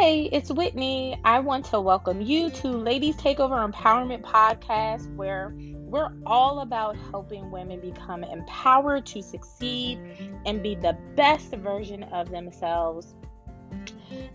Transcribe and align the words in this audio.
Hey, 0.00 0.28
it's 0.30 0.52
Whitney. 0.52 1.18
I 1.24 1.40
want 1.40 1.64
to 1.66 1.80
welcome 1.80 2.20
you 2.20 2.50
to 2.50 2.68
Ladies 2.68 3.16
Takeover 3.16 3.68
Empowerment 3.68 4.22
Podcast, 4.22 5.12
where 5.16 5.52
we're 5.56 6.12
all 6.24 6.60
about 6.60 6.96
helping 7.10 7.50
women 7.50 7.80
become 7.80 8.22
empowered 8.22 9.06
to 9.06 9.20
succeed 9.20 9.98
and 10.46 10.62
be 10.62 10.76
the 10.76 10.96
best 11.16 11.50
version 11.50 12.04
of 12.04 12.30
themselves. 12.30 13.16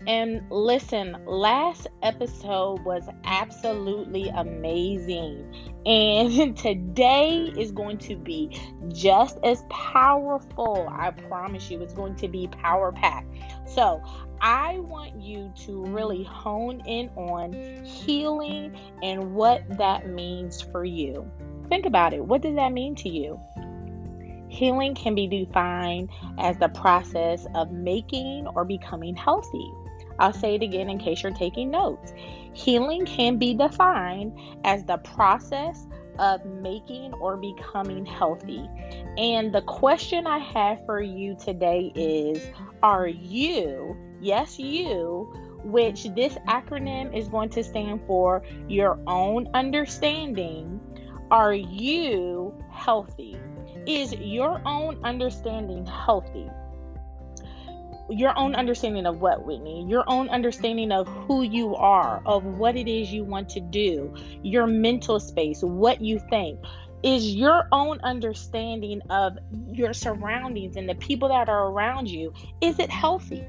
And 0.06 0.42
listen, 0.50 1.16
last 1.26 1.86
episode 2.02 2.84
was 2.84 3.08
absolutely 3.24 4.28
amazing. 4.28 5.54
And 5.86 6.56
today 6.56 7.52
is 7.56 7.72
going 7.72 7.98
to 7.98 8.16
be 8.16 8.60
just 8.88 9.38
as 9.44 9.64
powerful. 9.70 10.88
I 10.90 11.10
promise 11.10 11.70
you, 11.70 11.80
it's 11.80 11.94
going 11.94 12.16
to 12.16 12.28
be 12.28 12.48
power 12.48 12.92
packed. 12.92 13.28
So, 13.66 14.02
I 14.40 14.80
want 14.80 15.20
you 15.20 15.52
to 15.60 15.84
really 15.86 16.24
hone 16.24 16.80
in 16.86 17.08
on 17.16 17.82
healing 17.84 18.78
and 19.02 19.34
what 19.34 19.62
that 19.78 20.08
means 20.08 20.60
for 20.60 20.84
you. 20.84 21.30
Think 21.68 21.86
about 21.86 22.12
it. 22.12 22.22
What 22.22 22.42
does 22.42 22.54
that 22.56 22.72
mean 22.72 22.94
to 22.96 23.08
you? 23.08 23.40
Healing 24.54 24.94
can 24.94 25.14
be 25.14 25.26
defined 25.26 26.10
as 26.38 26.56
the 26.58 26.68
process 26.68 27.46
of 27.54 27.72
making 27.72 28.46
or 28.54 28.64
becoming 28.64 29.16
healthy. 29.16 29.70
I'll 30.18 30.32
say 30.32 30.54
it 30.54 30.62
again 30.62 30.88
in 30.88 30.98
case 30.98 31.22
you're 31.22 31.32
taking 31.32 31.70
notes. 31.70 32.12
Healing 32.52 33.04
can 33.04 33.36
be 33.36 33.54
defined 33.54 34.38
as 34.64 34.84
the 34.84 34.98
process 34.98 35.86
of 36.20 36.44
making 36.46 37.14
or 37.14 37.36
becoming 37.36 38.06
healthy. 38.06 38.68
And 39.18 39.52
the 39.52 39.62
question 39.62 40.24
I 40.26 40.38
have 40.38 40.86
for 40.86 41.02
you 41.02 41.36
today 41.36 41.90
is 41.96 42.46
Are 42.82 43.08
you 43.08 43.96
yes, 44.20 44.58
you, 44.58 45.32
which 45.64 46.04
this 46.14 46.34
acronym 46.48 47.16
is 47.16 47.28
going 47.28 47.50
to 47.50 47.62
stand 47.62 48.00
for 48.06 48.42
your 48.68 48.98
own 49.06 49.48
understanding. 49.54 50.80
Are 51.30 51.54
you 51.54 52.54
healthy? 52.70 53.36
Is 53.86 54.14
your 54.14 54.60
own 54.64 54.98
understanding 55.04 55.86
healthy? 55.86 56.48
Your 58.10 58.38
own 58.38 58.54
understanding 58.54 59.06
of 59.06 59.20
what, 59.20 59.46
Whitney? 59.46 59.86
Your 59.88 60.04
own 60.06 60.28
understanding 60.28 60.92
of 60.92 61.08
who 61.08 61.42
you 61.42 61.74
are, 61.74 62.22
of 62.26 62.44
what 62.44 62.76
it 62.76 62.88
is 62.88 63.12
you 63.12 63.24
want 63.24 63.48
to 63.50 63.60
do, 63.60 64.14
your 64.42 64.66
mental 64.66 65.18
space, 65.20 65.62
what 65.62 66.00
you 66.00 66.18
think 66.30 66.58
is 67.02 67.34
your 67.34 67.68
own 67.72 68.00
understanding 68.00 69.02
of 69.10 69.36
your 69.70 69.92
surroundings 69.92 70.76
and 70.76 70.88
the 70.88 70.94
people 70.94 71.28
that 71.28 71.50
are 71.50 71.68
around 71.68 72.08
you 72.08 72.32
is 72.62 72.78
it 72.78 72.90
healthy 72.90 73.46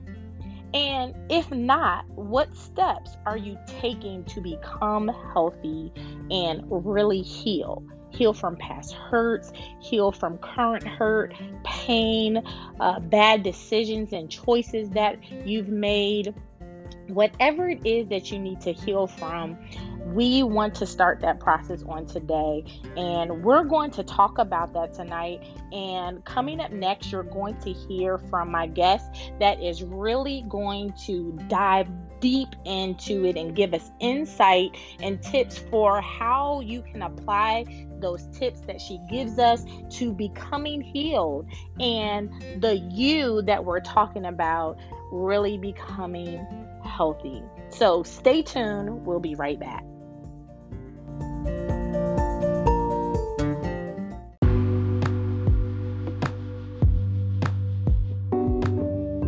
and 0.76 1.16
if 1.30 1.50
not, 1.52 2.06
what 2.10 2.54
steps 2.54 3.16
are 3.26 3.38
you 3.38 3.58
taking 3.80 4.26
to 4.26 4.42
become 4.42 5.08
healthy 5.08 5.94
and 6.30 6.62
really 6.70 7.22
heal? 7.22 7.82
Heal 8.16 8.34
from 8.34 8.56
past 8.56 8.94
hurts, 8.94 9.52
heal 9.82 10.12
from 10.12 10.38
current 10.38 10.88
hurt, 10.88 11.34
pain, 11.64 12.42
uh, 12.80 13.00
bad 13.00 13.44
decisions 13.44 14.14
and 14.14 14.30
choices 14.30 14.90
that 14.92 15.20
you've 15.46 15.68
made. 15.68 16.34
Whatever 17.08 17.70
it 17.70 17.86
is 17.86 18.08
that 18.08 18.32
you 18.32 18.40
need 18.40 18.62
to 18.62 18.72
heal 18.72 19.06
from, 19.06 19.58
we 20.14 20.44
want 20.44 20.74
to 20.76 20.86
start 20.86 21.20
that 21.22 21.40
process 21.40 21.84
on 21.88 22.06
today. 22.06 22.64
And 22.96 23.44
we're 23.44 23.64
going 23.64 23.92
to 23.92 24.04
talk 24.04 24.38
about 24.38 24.74
that 24.74 24.94
tonight. 24.94 25.42
And 25.72 26.24
coming 26.26 26.60
up 26.62 26.72
next, 26.72 27.12
you're 27.12 27.24
going 27.24 27.58
to 27.60 27.74
hear 27.74 28.18
from 28.18 28.50
my 28.50 28.68
guest 28.68 29.06
that 29.40 29.62
is 29.62 29.84
really 29.84 30.46
going 30.48 30.94
to 31.06 31.38
dive 31.48 31.88
deep 32.20 32.50
into 32.66 33.26
it 33.26 33.38
and 33.38 33.56
give 33.56 33.74
us 33.74 33.92
insight 34.00 34.76
and 35.02 35.22
tips 35.22 35.58
for 35.58 36.02
how 36.02 36.60
you 36.62 36.82
can 36.82 37.02
apply 37.02 37.66
those 38.00 38.26
tips 38.28 38.62
that 38.62 38.80
she 38.80 39.00
gives 39.10 39.40
us 39.40 39.64
to 39.90 40.12
becoming 40.12 40.82
healed 40.82 41.48
and 41.80 42.30
the 42.62 42.78
you 42.78 43.42
that 43.44 43.64
we're 43.64 43.80
talking 43.80 44.26
about 44.26 44.78
really 45.12 45.58
becoming 45.58 46.46
healthy. 46.84 47.42
So 47.70 48.04
stay 48.04 48.42
tuned. 48.42 49.06
We'll 49.06 49.20
be 49.20 49.36
right 49.36 49.60
back. 49.60 49.84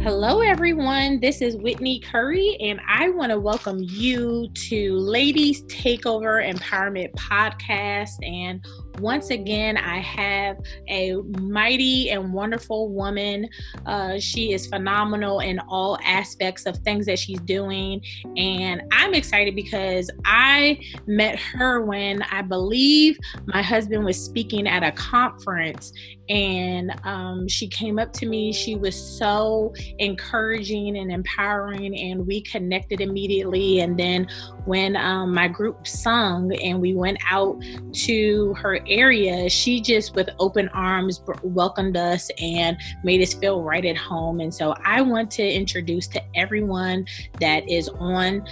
Hello, 0.10 0.40
everyone. 0.40 1.20
This 1.20 1.42
is 1.42 1.58
Whitney 1.58 2.00
Curry, 2.00 2.56
and 2.62 2.80
I 2.88 3.10
want 3.10 3.30
to 3.34 3.38
welcome 3.42 3.80
you 3.82 4.48
to 4.70 4.96
Ladies 4.96 5.64
Takeover 5.64 6.50
Empowerment 6.50 7.12
Podcast. 7.16 8.14
And 8.22 8.66
once 9.00 9.30
again, 9.30 9.78
I 9.78 10.00
have 10.00 10.58
a 10.88 11.16
mighty 11.40 12.10
and 12.10 12.34
wonderful 12.34 12.90
woman. 12.90 13.50
Uh, 13.86 14.20
she 14.20 14.54
is 14.54 14.68
phenomenal 14.68 15.40
in 15.40 15.60
all 15.60 15.98
aspects 16.04 16.66
of 16.66 16.78
things 16.78 17.06
that 17.06 17.20
she's 17.20 17.40
doing. 17.42 18.02
And 18.36 18.82
I'm 18.92 19.14
excited 19.14 19.56
because 19.56 20.10
I 20.26 20.80
met 21.06 21.40
her 21.40 21.82
when 21.84 22.24
I 22.24 22.42
believe 22.42 23.18
my 23.46 23.62
husband 23.62 24.06
was 24.06 24.24
speaking 24.24 24.68
at 24.68 24.84
a 24.84 24.92
conference. 24.92 25.94
And 26.30 26.94
um, 27.06 27.48
she 27.48 27.68
came 27.68 28.00
up 28.00 28.12
to 28.14 28.26
me. 28.26 28.52
She 28.52 28.76
was 28.76 28.96
so 28.96 29.74
encouraging 30.00 30.98
and 30.98 31.10
empowering, 31.10 31.98
and 31.98 32.28
we 32.28 32.42
connected 32.42 33.00
immediately. 33.00 33.80
And 33.80 33.98
then 33.98 34.28
when 34.66 34.98
um, 34.98 35.34
my 35.34 35.48
group 35.48 35.88
sung 35.88 36.54
and 36.62 36.82
we 36.82 36.94
went 36.94 37.18
out 37.30 37.64
to 37.94 38.54
her 38.56 38.80
area, 38.90 39.50
she 39.50 39.82
just 39.82 40.16
with 40.16 40.30
open 40.40 40.70
arms 40.70 41.22
welcomed 41.44 41.98
us 41.98 42.30
and 42.42 42.78
made 43.04 43.22
us 43.22 43.34
feel 43.34 43.64
right 43.64 43.86
at 43.86 43.98
home. 43.98 44.40
And 44.40 44.54
so 44.54 44.74
I 44.84 45.02
want 45.02 45.32
to 45.32 45.44
introduce 45.44 46.08
to 46.10 46.22
everyone 46.36 47.06
that 47.40 47.70
is 47.70 47.90
on 47.90 48.46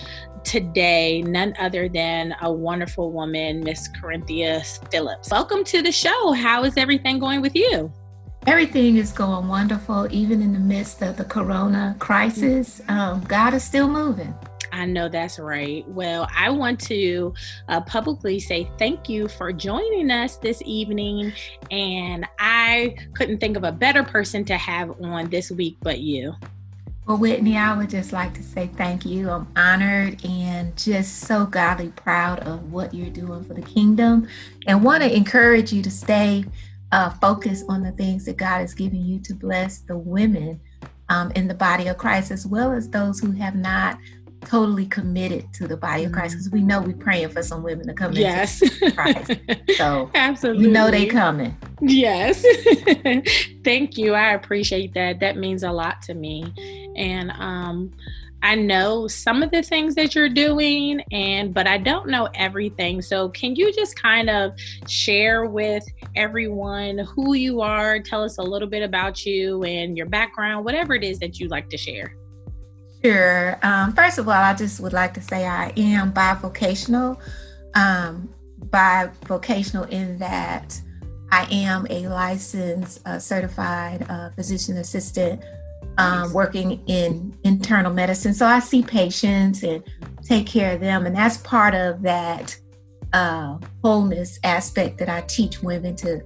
today 0.44 1.23
none 1.23 1.53
other 1.59 1.90
than 1.90 2.35
a 2.41 2.51
wonderful 2.51 3.12
woman, 3.12 3.62
Miss 3.62 3.90
Karynthia 3.90 4.63
Phillips. 4.91 5.29
Welcome 5.31 5.63
to 5.66 5.81
the 5.81 5.91
show. 5.91 6.34
How 6.34 6.63
is 6.63 6.78
everything 6.78 7.19
going 7.19 7.41
with 7.41 7.56
you? 7.56 7.91
Everything 8.47 8.97
is 8.97 9.12
going 9.12 9.47
wonderful, 9.47 10.07
even 10.12 10.44
in 10.44 10.53
the 10.53 10.59
midst 10.59 11.02
of 11.02 11.17
the 11.17 11.23
corona 11.23 11.96
crisis. 11.97 12.79
Um, 12.88 13.22
God 13.22 13.56
is 13.56 13.63
still 13.63 13.88
moving. 13.88 14.35
I 14.72 14.86
know 14.86 15.09
that's 15.09 15.40
right. 15.40 15.88
Well, 15.88 16.28
I 16.36 16.50
want 16.50 16.80
to 16.81 17.34
uh, 17.68 17.81
publicly 17.81 18.40
say 18.40 18.70
thank 18.78 19.09
you 19.09 19.28
for 19.28 19.52
joining 19.52 20.12
us 20.12 20.38
this 20.38 20.62
evening. 20.66 21.34
And 21.72 22.28
I 22.40 22.96
couldn't 23.14 23.40
think 23.40 23.58
of 23.58 23.64
a 23.64 23.72
better 23.72 24.03
person 24.03 24.46
to 24.46 24.58
have 24.58 24.92
on 25.02 25.30
this 25.30 25.52
week 25.52 25.78
but 25.81 26.00
you. 26.00 26.34
Well, 27.06 27.18
Whitney, 27.18 27.56
I 27.56 27.78
would 27.78 27.92
just 27.92 28.14
like 28.14 28.34
to 28.34 28.42
say 28.42 28.68
thank 28.76 29.06
you. 29.06 29.30
I'm 29.30 29.48
honored 29.56 30.26
and 30.26 30.76
just 30.76 31.20
so 31.20 31.46
godly 31.46 31.90
proud 31.90 32.40
of 32.40 32.72
what 32.72 32.96
you're 32.96 33.12
doing 33.12 33.44
for 33.44 33.53
the 33.53 33.62
kingdom 33.62 34.28
and 34.66 34.84
want 34.84 35.03
to 35.03 35.16
encourage 35.16 35.72
you 35.72 35.84
to 35.84 35.92
stay 35.92 36.46
uh, 36.92 37.12
focused 37.22 37.66
on 37.70 37.84
the 37.84 37.92
things 37.92 38.26
that 38.26 38.38
God 38.38 38.62
has 38.62 38.74
given 38.74 39.06
you 39.06 39.20
to 39.20 39.36
bless 39.36 39.80
the 39.80 39.96
women 39.96 40.59
um, 41.09 41.32
in 41.36 41.47
the 41.47 41.53
body 41.53 41.88
of 41.88 41.97
Christ, 41.97 42.32
as 42.32 42.47
well 42.47 42.72
as 42.72 42.90
those 42.90 43.20
who 43.20 43.32
have 43.34 43.56
not 43.56 43.97
totally 44.46 44.86
committed 44.86 45.52
to 45.54 45.68
the 45.68 45.78
body 45.78 46.06
of 46.06 46.12
Christ 46.12 46.36
because 46.36 46.48
mm-hmm. 46.48 46.58
we 46.58 46.64
know 46.64 46.82
we're 46.82 46.94
praying 46.94 47.30
for 47.30 47.44
some 47.44 47.64
women 47.64 47.88
to 47.88 47.94
come 47.94 48.14
yes. 48.14 48.62
into 48.62 48.92
Christ. 48.92 49.32
So 49.76 50.10
absolutely, 50.14 50.68
we 50.68 50.72
know 50.72 50.90
they 50.90 51.06
coming. 51.06 51.56
Yes, 51.82 52.46
thank 53.64 53.98
you. 53.98 54.14
I 54.14 54.34
appreciate 54.34 54.94
that. 54.94 55.20
That 55.20 55.38
means 55.38 55.64
a 55.64 55.72
lot 55.72 56.02
to 56.03 56.14
me, 56.14 56.53
and 56.96 57.32
um, 57.32 57.92
I 58.42 58.56
know 58.56 59.08
some 59.08 59.42
of 59.42 59.52
the 59.52 59.64
things 59.64 59.96
that 59.96 60.14
you're 60.14 60.30
doing, 60.30 61.02
and 61.12 61.53
but 61.53 61.68
I 61.68 61.78
don't 61.78 62.08
know 62.08 62.30
everything. 62.36 63.02
So 63.02 63.30
can 63.30 63.56
you 63.56 63.74
just 63.74 64.00
kind 64.00 64.30
of 64.30 64.53
share 64.88 65.46
with 65.46 65.84
everyone 66.16 67.00
who 67.00 67.34
you 67.34 67.62
are? 67.62 68.00
Tell 68.00 68.24
us 68.24 68.38
a 68.38 68.44
little 68.44 68.70
bit 68.70 68.84
about 68.84 69.26
you 69.26 69.64
and 69.64 69.98
your 69.98 70.06
background, 70.06 70.64
whatever 70.64 70.94
it 70.94 71.03
is 71.03 71.20
that 71.20 71.40
you 71.40 71.48
like 71.48 71.70
to 71.70 71.78
share. 71.78 72.16
Sure. 73.05 73.59
Um, 73.61 73.93
first 73.93 74.17
of 74.17 74.28
all, 74.28 74.34
I 74.34 74.55
just 74.55 74.79
would 74.79 74.91
like 74.91 75.13
to 75.13 75.22
say 75.22 75.46
I 75.46 75.72
am 75.78 76.11
bivocational. 76.11 77.19
Um, 77.75 78.34
bivocational 78.69 79.87
in 79.91 80.17
that 80.17 80.81
I 81.31 81.47
am 81.52 81.85
a 81.91 82.07
licensed, 82.07 83.05
uh, 83.05 83.19
certified 83.19 84.07
uh, 84.09 84.31
physician 84.31 84.78
assistant 84.78 85.43
um, 85.99 86.34
working 86.34 86.84
in 86.87 87.37
internal 87.43 87.93
medicine. 87.93 88.34
So 88.34 88.47
I 88.47 88.57
see 88.57 88.81
patients 88.81 89.61
and 89.61 89.84
take 90.23 90.47
care 90.47 90.73
of 90.73 90.79
them. 90.79 91.05
And 91.05 91.16
that's 91.16 91.37
part 91.37 91.75
of 91.75 92.02
that 92.02 92.57
uh, 93.13 93.59
wholeness 93.84 94.40
aspect 94.43 94.97
that 94.97 95.09
I 95.09 95.22
teach 95.28 95.61
women 95.61 95.96
to 95.97 96.22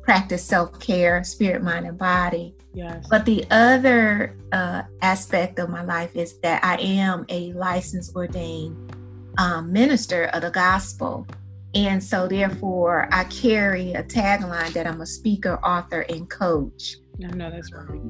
practice 0.00 0.42
self 0.42 0.80
care, 0.80 1.22
spirit, 1.24 1.62
mind, 1.62 1.86
and 1.86 1.98
body 1.98 2.54
Yes. 2.74 3.06
But 3.08 3.24
the 3.26 3.44
other 3.50 4.36
uh, 4.50 4.82
aspect 5.02 5.58
of 5.58 5.68
my 5.68 5.82
life 5.82 6.16
is 6.16 6.38
that 6.40 6.64
I 6.64 6.76
am 6.76 7.26
a 7.28 7.52
licensed 7.52 8.16
ordained 8.16 8.96
um, 9.38 9.72
minister 9.72 10.24
of 10.26 10.42
the 10.42 10.50
gospel. 10.50 11.26
And 11.74 12.02
so, 12.02 12.28
therefore, 12.28 13.08
I 13.12 13.24
carry 13.24 13.92
a 13.94 14.02
tagline 14.02 14.72
that 14.74 14.86
I'm 14.86 15.00
a 15.00 15.06
speaker, 15.06 15.58
author, 15.64 16.02
and 16.02 16.28
coach. 16.28 16.96
I 17.24 17.28
know 17.28 17.50
that's 17.50 17.72
right. 17.72 18.00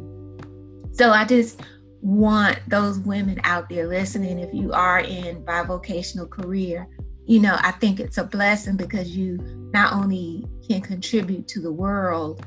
So, 0.93 1.11
I 1.11 1.25
just 1.25 1.61
want 2.01 2.59
those 2.67 2.99
women 2.99 3.41
out 3.45 3.69
there 3.69 3.87
listening, 3.87 4.41
if 4.41 4.53
you 4.53 4.73
are 4.73 4.99
in 4.99 5.45
bivocational 5.45 6.29
career, 6.29 6.89
you 7.25 7.41
know, 7.41 7.57
I 7.61 7.71
think 7.73 8.01
it's 8.01 8.19
a 8.19 8.25
blessing 8.25 8.77
because 8.77 9.17
you 9.17 9.39
not 9.73 9.93
only 9.93 10.45
can 10.69 10.81
contribute 10.81 11.47
to 11.49 11.61
the 11.61 11.73
world 11.73 12.45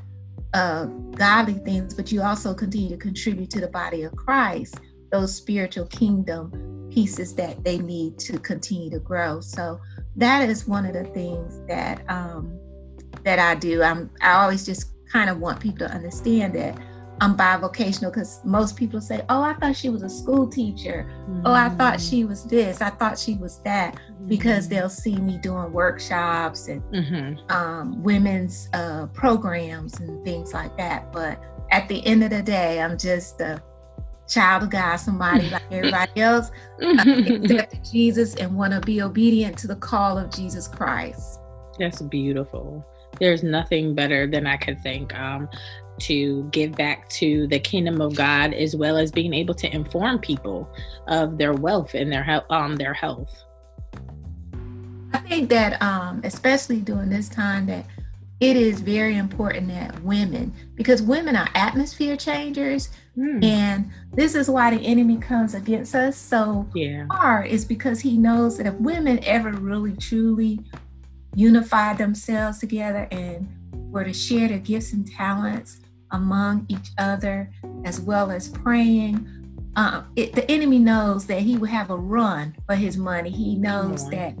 of 0.56 1.14
godly 1.16 1.54
things, 1.54 1.92
but 1.92 2.10
you 2.10 2.22
also 2.22 2.54
continue 2.54 2.88
to 2.88 2.96
contribute 2.96 3.50
to 3.50 3.60
the 3.60 3.68
body 3.68 4.02
of 4.04 4.16
Christ, 4.16 4.80
those 5.12 5.34
spiritual 5.34 5.86
kingdom 5.86 6.88
pieces 6.90 7.34
that 7.34 7.62
they 7.62 7.78
need 7.78 8.18
to 8.18 8.38
continue 8.38 8.88
to 8.90 8.98
grow. 8.98 9.40
So 9.40 9.78
that 10.16 10.48
is 10.48 10.66
one 10.66 10.86
of 10.86 10.94
the 10.94 11.04
things 11.04 11.60
that 11.68 12.08
um, 12.08 12.58
that 13.22 13.38
I 13.38 13.54
do. 13.54 13.82
I'm 13.82 14.10
I 14.22 14.42
always 14.42 14.64
just 14.64 14.92
kind 15.12 15.28
of 15.28 15.38
want 15.38 15.60
people 15.60 15.86
to 15.86 15.92
understand 15.92 16.54
that 16.54 16.78
I'm 17.20 17.36
bivocational 17.36 18.12
because 18.12 18.40
most 18.44 18.76
people 18.76 19.00
say, 19.00 19.22
"Oh, 19.28 19.42
I 19.42 19.54
thought 19.54 19.76
she 19.76 19.88
was 19.88 20.02
a 20.02 20.08
school 20.08 20.46
teacher. 20.46 21.10
Mm-hmm. 21.22 21.46
Oh, 21.46 21.52
I 21.52 21.70
thought 21.70 22.00
she 22.00 22.24
was 22.24 22.44
this. 22.44 22.82
I 22.82 22.90
thought 22.90 23.18
she 23.18 23.34
was 23.34 23.58
that," 23.60 23.94
mm-hmm. 23.94 24.28
because 24.28 24.68
they'll 24.68 24.90
see 24.90 25.16
me 25.16 25.38
doing 25.38 25.72
workshops 25.72 26.68
and 26.68 26.82
mm-hmm. 26.92 27.50
um, 27.50 28.02
women's 28.02 28.68
uh, 28.74 29.06
programs 29.14 29.98
and 30.00 30.24
things 30.24 30.52
like 30.52 30.76
that. 30.76 31.12
But 31.12 31.40
at 31.70 31.88
the 31.88 32.04
end 32.06 32.22
of 32.22 32.30
the 32.30 32.42
day, 32.42 32.80
I'm 32.80 32.98
just 32.98 33.40
a 33.40 33.62
child 34.28 34.64
of 34.64 34.70
God, 34.70 34.96
somebody 34.96 35.48
like 35.50 35.70
everybody 35.70 36.20
else, 36.20 36.50
accepted 36.80 37.80
Jesus 37.90 38.34
and 38.34 38.54
want 38.54 38.74
to 38.74 38.80
be 38.80 39.00
obedient 39.00 39.56
to 39.58 39.66
the 39.66 39.76
call 39.76 40.18
of 40.18 40.30
Jesus 40.30 40.68
Christ. 40.68 41.40
That's 41.78 42.02
beautiful 42.02 42.86
there's 43.18 43.42
nothing 43.42 43.94
better 43.94 44.26
than 44.26 44.46
I 44.46 44.56
could 44.56 44.80
think. 44.82 45.14
Um, 45.14 45.48
to 46.00 46.44
give 46.52 46.72
back 46.72 47.08
to 47.10 47.46
the 47.48 47.58
kingdom 47.58 48.00
of 48.00 48.14
God 48.14 48.52
as 48.54 48.76
well 48.76 48.96
as 48.96 49.10
being 49.10 49.34
able 49.34 49.54
to 49.54 49.74
inform 49.74 50.18
people 50.18 50.68
of 51.08 51.38
their 51.38 51.54
wealth 51.54 51.94
and 51.94 52.12
their 52.12 52.22
health 52.22 52.44
um 52.50 52.76
their 52.76 52.94
health. 52.94 53.44
I 55.12 55.18
think 55.18 55.48
that 55.50 55.80
um 55.82 56.20
especially 56.24 56.80
during 56.80 57.10
this 57.10 57.28
time 57.28 57.66
that 57.66 57.86
it 58.38 58.56
is 58.56 58.80
very 58.80 59.16
important 59.16 59.68
that 59.68 60.02
women 60.02 60.52
because 60.74 61.00
women 61.02 61.34
are 61.36 61.48
atmosphere 61.54 62.16
changers 62.16 62.90
mm. 63.16 63.42
and 63.42 63.90
this 64.12 64.34
is 64.34 64.50
why 64.50 64.74
the 64.74 64.82
enemy 64.82 65.16
comes 65.16 65.54
against 65.54 65.94
us 65.94 66.18
so 66.18 66.68
yeah. 66.74 67.06
hard 67.10 67.46
is 67.46 67.64
because 67.64 68.00
he 68.00 68.18
knows 68.18 68.58
that 68.58 68.66
if 68.66 68.74
women 68.74 69.18
ever 69.24 69.52
really 69.52 69.96
truly 69.96 70.60
unify 71.34 71.94
themselves 71.94 72.58
together 72.58 73.08
and 73.10 73.48
were 73.72 74.04
to 74.04 74.12
share 74.12 74.48
their 74.48 74.58
gifts 74.58 74.92
and 74.92 75.10
talents 75.10 75.80
among 76.10 76.66
each 76.68 76.90
other, 76.98 77.50
as 77.84 78.00
well 78.00 78.30
as 78.30 78.48
praying. 78.48 79.28
Um, 79.76 80.06
it, 80.16 80.34
the 80.34 80.50
enemy 80.50 80.78
knows 80.78 81.26
that 81.26 81.40
he 81.40 81.56
would 81.56 81.70
have 81.70 81.90
a 81.90 81.96
run 81.96 82.56
for 82.66 82.74
his 82.74 82.96
money. 82.96 83.30
He 83.30 83.56
knows 83.56 84.08
that 84.10 84.34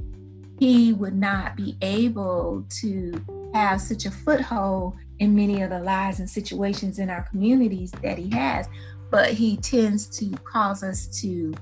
he 0.58 0.92
would 0.94 1.14
not 1.14 1.56
be 1.56 1.76
able 1.82 2.64
to 2.80 3.24
have 3.52 3.80
such 3.80 4.06
a 4.06 4.10
foothold 4.10 4.94
in 5.18 5.34
many 5.34 5.62
of 5.62 5.70
the 5.70 5.80
lives 5.80 6.20
and 6.20 6.28
situations 6.28 6.98
in 6.98 7.10
our 7.10 7.22
communities 7.22 7.90
that 8.02 8.18
he 8.18 8.30
has. 8.30 8.68
But 9.10 9.32
he 9.32 9.56
tends 9.58 10.06
to 10.18 10.30
cause 10.44 10.82
us 10.82 11.06
to 11.20 11.54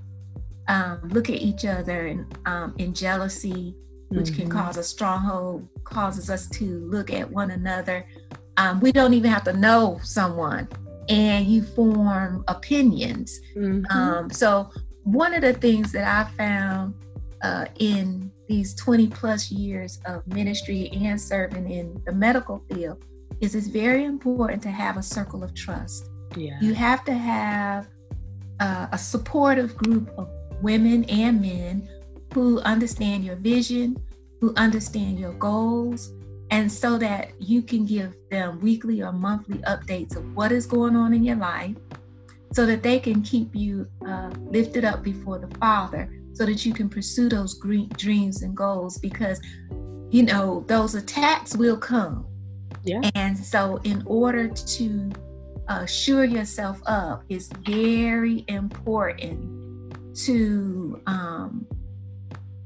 um, 0.69 1.01
look 1.11 1.29
at 1.29 1.37
each 1.37 1.65
other 1.65 2.07
and 2.07 2.39
um, 2.47 2.75
in 2.79 2.95
jealousy, 2.95 3.75
which 4.09 4.29
mm-hmm. 4.29 4.43
can 4.43 4.51
cause 4.51 4.77
a 4.77 4.83
stronghold, 4.83 5.69
causes 5.85 6.31
us 6.31 6.49
to 6.51 6.89
look 6.91 7.13
at 7.13 7.31
one 7.31 7.51
another 7.51 8.07
um, 8.57 8.81
we 8.81 8.93
don't 8.93 9.15
even 9.15 9.31
have 9.31 9.45
to 9.45 9.53
know 9.53 9.99
someone 10.03 10.69
and 11.09 11.47
you 11.47 11.63
form 11.63 12.45
opinions. 12.49 13.41
Mm-hmm. 13.57 13.85
Um, 13.91 14.31
so, 14.31 14.71
one 15.03 15.35
of 15.35 15.43
the 15.43 15.53
things 15.53 15.93
that 15.93 16.05
I 16.05 16.31
found 16.37 16.95
uh, 17.43 17.67
in 17.79 18.31
these 18.49 18.75
20 18.75 19.09
plus 19.09 19.51
years 19.51 20.01
of 20.07 20.27
ministry 20.27 20.91
and 20.93 21.21
serving 21.21 21.71
in 21.71 22.01
the 22.07 22.13
medical 22.13 22.65
field 22.71 23.05
is 23.41 23.55
it's 23.55 23.67
very 23.67 24.05
important 24.05 24.63
to 24.63 24.71
have 24.71 24.97
a 24.97 25.03
circle 25.03 25.45
of 25.45 25.55
trust. 25.55 26.09
Yeah. 26.37 26.59
You 26.61 26.75
have 26.75 27.05
to 27.05 27.13
have 27.13 27.89
uh, 28.61 28.87
a 28.93 28.99
supportive 28.99 29.77
group 29.77 30.11
of 30.17 30.29
women 30.63 31.05
and 31.05 31.41
men 31.41 31.89
who 32.33 32.61
understand 32.61 33.25
your 33.25 33.37
vision, 33.37 33.97
who 34.41 34.55
understand 34.57 35.19
your 35.19 35.33
goals, 35.35 36.13
and 36.55 36.71
so 36.71 36.97
that 36.97 37.33
you 37.41 37.63
can 37.63 37.85
give 37.85 38.15
them 38.31 38.61
weekly 38.61 39.03
or 39.03 39.11
monthly 39.11 39.59
updates 39.63 40.15
of 40.15 40.25
what 40.37 40.53
is 40.53 40.67
going 40.67 40.95
on 40.95 41.13
in 41.13 41.25
your 41.25 41.35
life 41.35 41.75
so 42.53 42.65
that 42.65 42.81
they 42.81 43.01
can 43.01 43.23
keep 43.23 43.53
you 43.57 43.89
uh, 44.07 44.31
lifted 44.37 44.85
up 44.85 45.03
before 45.03 45.41
the 45.41 45.53
Father 45.59 46.09
so 46.33 46.47
that 46.47 46.65
you 46.65 46.73
can 46.73 46.89
pursue 46.89 47.29
those 47.29 47.59
dreams 47.97 48.43
and 48.43 48.57
goals 48.57 48.99
because 48.99 49.41
you 50.11 50.23
know 50.23 50.65
those 50.69 50.95
attacks 50.95 51.57
will 51.57 51.77
come. 51.77 52.25
Yeah. 52.85 53.01
And 53.17 53.37
so 53.37 53.81
in 53.83 54.05
order 54.07 54.47
to 54.47 55.11
uh, 55.67 55.87
shore 55.87 56.25
yourself 56.25 56.81
up 56.87 57.25
it's 57.29 57.49
very 57.67 58.45
important 58.47 59.97
to 60.27 61.01
um, 61.09 61.67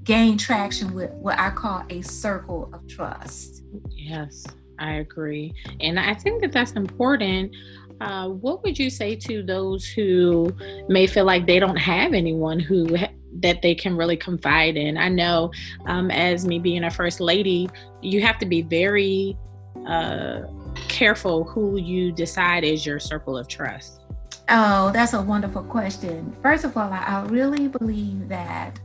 gain 0.08 0.38
traction 0.38 0.94
with 0.94 1.10
what 1.10 1.38
I 1.38 1.50
call 1.50 1.84
a 1.90 2.00
circle 2.00 2.70
of 2.72 2.88
trust. 2.88 3.62
Yes, 3.90 4.42
I 4.78 4.94
agree. 4.94 5.52
And 5.80 6.00
I 6.00 6.14
think 6.14 6.40
that 6.40 6.50
that's 6.50 6.72
important. 6.72 7.54
Uh, 8.00 8.30
what 8.30 8.62
would 8.62 8.78
you 8.78 8.88
say 8.88 9.14
to 9.16 9.42
those 9.42 9.86
who 9.86 10.50
may 10.88 11.06
feel 11.06 11.26
like 11.26 11.46
they 11.46 11.58
don't 11.58 11.76
have 11.76 12.14
anyone 12.14 12.58
who 12.58 12.96
ha- 12.96 13.12
that 13.40 13.60
they 13.60 13.74
can 13.74 13.98
really 13.98 14.16
confide 14.16 14.78
in? 14.78 14.96
I 14.96 15.10
know, 15.10 15.50
um, 15.84 16.10
as 16.10 16.46
me 16.46 16.58
being 16.58 16.84
a 16.84 16.90
first 16.90 17.20
lady, 17.20 17.68
you 18.00 18.22
have 18.22 18.38
to 18.38 18.46
be 18.46 18.62
very 18.62 19.36
uh, 19.86 20.40
careful 20.88 21.44
who 21.44 21.76
you 21.76 22.12
decide 22.12 22.64
is 22.64 22.86
your 22.86 22.98
circle 22.98 23.36
of 23.36 23.46
trust. 23.46 24.00
Oh, 24.48 24.90
that's 24.90 25.12
a 25.12 25.20
wonderful 25.20 25.64
question. 25.64 26.34
First 26.40 26.64
of 26.64 26.78
all, 26.78 26.90
I, 26.90 27.00
I 27.00 27.26
really 27.26 27.68
believe 27.68 28.30
that 28.30 28.80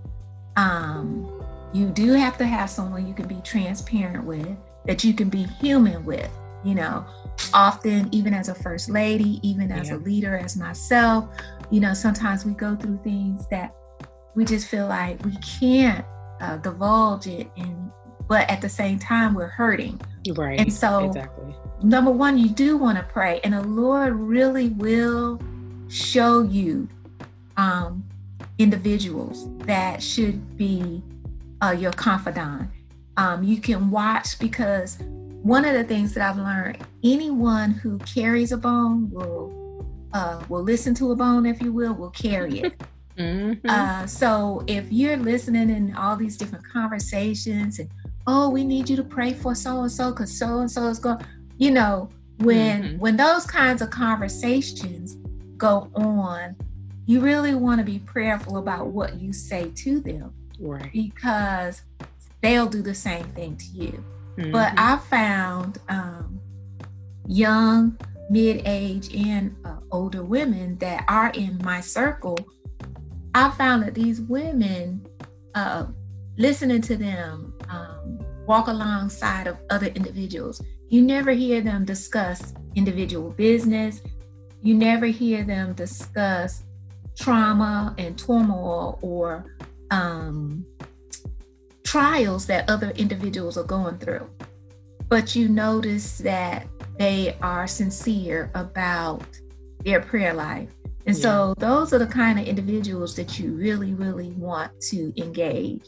um, 0.55 1.43
you 1.73 1.87
do 1.87 2.13
have 2.13 2.37
to 2.37 2.45
have 2.45 2.69
someone 2.69 3.07
you 3.07 3.13
can 3.13 3.27
be 3.27 3.41
transparent 3.43 4.25
with, 4.25 4.55
that 4.85 5.03
you 5.03 5.13
can 5.13 5.29
be 5.29 5.43
human 5.43 6.05
with. 6.05 6.29
You 6.63 6.75
know, 6.75 7.05
often, 7.53 8.07
even 8.13 8.33
as 8.33 8.47
a 8.47 8.55
first 8.55 8.89
lady, 8.89 9.39
even 9.47 9.69
as 9.71 9.89
yeah. 9.89 9.95
a 9.95 9.97
leader, 9.97 10.37
as 10.37 10.55
myself, 10.55 11.27
you 11.69 11.81
know, 11.81 11.93
sometimes 11.93 12.45
we 12.45 12.53
go 12.53 12.75
through 12.75 12.99
things 13.03 13.47
that 13.47 13.75
we 14.35 14.45
just 14.45 14.67
feel 14.67 14.87
like 14.87 15.23
we 15.25 15.35
can't 15.37 16.05
uh, 16.39 16.57
divulge 16.57 17.27
it, 17.27 17.49
and 17.57 17.91
but 18.29 18.49
at 18.49 18.61
the 18.61 18.69
same 18.69 18.97
time, 18.97 19.33
we're 19.33 19.47
hurting. 19.47 19.99
Right. 20.35 20.57
And 20.57 20.71
so, 20.71 21.07
exactly. 21.07 21.53
number 21.83 22.11
one, 22.11 22.37
you 22.37 22.47
do 22.47 22.77
want 22.77 22.97
to 22.97 23.03
pray, 23.03 23.41
and 23.43 23.53
the 23.53 23.61
Lord 23.61 24.13
really 24.13 24.69
will 24.69 25.41
show 25.89 26.43
you 26.43 26.87
um, 27.57 28.05
individuals 28.57 29.47
that 29.65 30.01
should 30.01 30.57
be 30.57 31.01
uh, 31.61 31.71
your 31.71 31.91
confidant. 31.91 32.69
Um, 33.17 33.43
you 33.43 33.59
can 33.61 33.89
watch 33.89 34.39
because 34.39 34.97
one 35.43 35.65
of 35.65 35.73
the 35.73 35.83
things 35.83 36.13
that 36.13 36.27
I've 36.27 36.37
learned, 36.37 36.77
anyone 37.03 37.71
who 37.71 37.99
carries 37.99 38.51
a 38.51 38.57
bone 38.57 39.09
will 39.11 39.63
uh, 40.13 40.43
will 40.47 40.61
listen 40.61 40.93
to 40.95 41.11
a 41.11 41.15
bone, 41.15 41.45
if 41.45 41.61
you 41.61 41.73
will, 41.73 41.93
will 41.93 42.11
carry 42.11 42.59
it. 42.59 42.83
mm-hmm. 43.17 43.69
uh, 43.69 44.05
so 44.05 44.63
if 44.67 44.91
you're 44.91 45.17
listening 45.17 45.69
in 45.69 45.95
all 45.95 46.15
these 46.15 46.37
different 46.37 46.67
conversations 46.67 47.79
and 47.79 47.89
oh, 48.27 48.49
we 48.49 48.63
need 48.63 48.89
you 48.89 48.95
to 48.95 49.03
pray 49.03 49.33
for 49.33 49.53
so 49.55 49.81
and 49.81 49.91
so 49.91 50.11
because 50.11 50.35
so 50.35 50.59
and 50.59 50.71
so 50.71 50.87
is 50.87 50.99
going, 50.99 51.19
you 51.57 51.71
know, 51.71 52.09
when 52.39 52.83
mm-hmm. 52.83 52.99
when 52.99 53.17
those 53.17 53.45
kinds 53.45 53.81
of 53.81 53.89
conversations 53.89 55.17
go 55.57 55.89
on, 55.95 56.55
you 57.05 57.19
really 57.19 57.55
want 57.55 57.79
to 57.79 57.85
be 57.85 57.99
prayerful 57.99 58.57
about 58.57 58.87
what 58.87 59.19
you 59.19 59.33
say 59.33 59.71
to 59.75 59.99
them. 59.99 60.33
Right. 60.59 60.91
Because 60.91 61.81
they'll 62.41 62.67
do 62.67 62.81
the 62.81 62.95
same 62.95 63.25
thing 63.29 63.57
to 63.57 63.65
you. 63.65 64.03
Mm-hmm. 64.37 64.51
But 64.51 64.73
I 64.77 64.97
found 64.97 65.79
um, 65.89 66.39
young, 67.27 67.97
mid 68.29 68.61
age, 68.65 69.13
and 69.13 69.55
uh, 69.65 69.77
older 69.91 70.23
women 70.23 70.77
that 70.77 71.05
are 71.07 71.29
in 71.31 71.59
my 71.63 71.81
circle. 71.81 72.37
I 73.35 73.49
found 73.51 73.83
that 73.83 73.95
these 73.95 74.21
women, 74.21 75.05
uh, 75.55 75.87
listening 76.37 76.81
to 76.81 76.95
them 76.95 77.53
um, 77.69 78.19
walk 78.45 78.67
alongside 78.67 79.47
of 79.47 79.57
other 79.69 79.87
individuals, 79.87 80.61
you 80.89 81.01
never 81.01 81.31
hear 81.31 81.61
them 81.61 81.85
discuss 81.85 82.53
individual 82.75 83.31
business, 83.31 84.01
you 84.61 84.75
never 84.75 85.07
hear 85.07 85.43
them 85.43 85.73
discuss 85.73 86.63
trauma 87.17 87.95
and 87.97 88.17
turmoil 88.17 88.99
or 89.01 89.55
um, 89.91 90.65
trials 91.83 92.45
that 92.47 92.69
other 92.69 92.91
individuals 92.91 93.57
are 93.57 93.63
going 93.63 93.97
through. 93.97 94.29
But 95.09 95.35
you 95.35 95.47
notice 95.47 96.17
that 96.19 96.67
they 96.97 97.37
are 97.41 97.67
sincere 97.67 98.51
about 98.55 99.23
their 99.83 100.01
prayer 100.01 100.33
life. 100.33 100.69
And 101.05 101.15
yeah. 101.15 101.21
so 101.21 101.53
those 101.57 101.93
are 101.93 101.99
the 101.99 102.07
kind 102.07 102.39
of 102.39 102.47
individuals 102.47 103.15
that 103.17 103.37
you 103.37 103.53
really, 103.53 103.93
really 103.93 104.31
want 104.31 104.79
to 104.89 105.13
engage. 105.21 105.87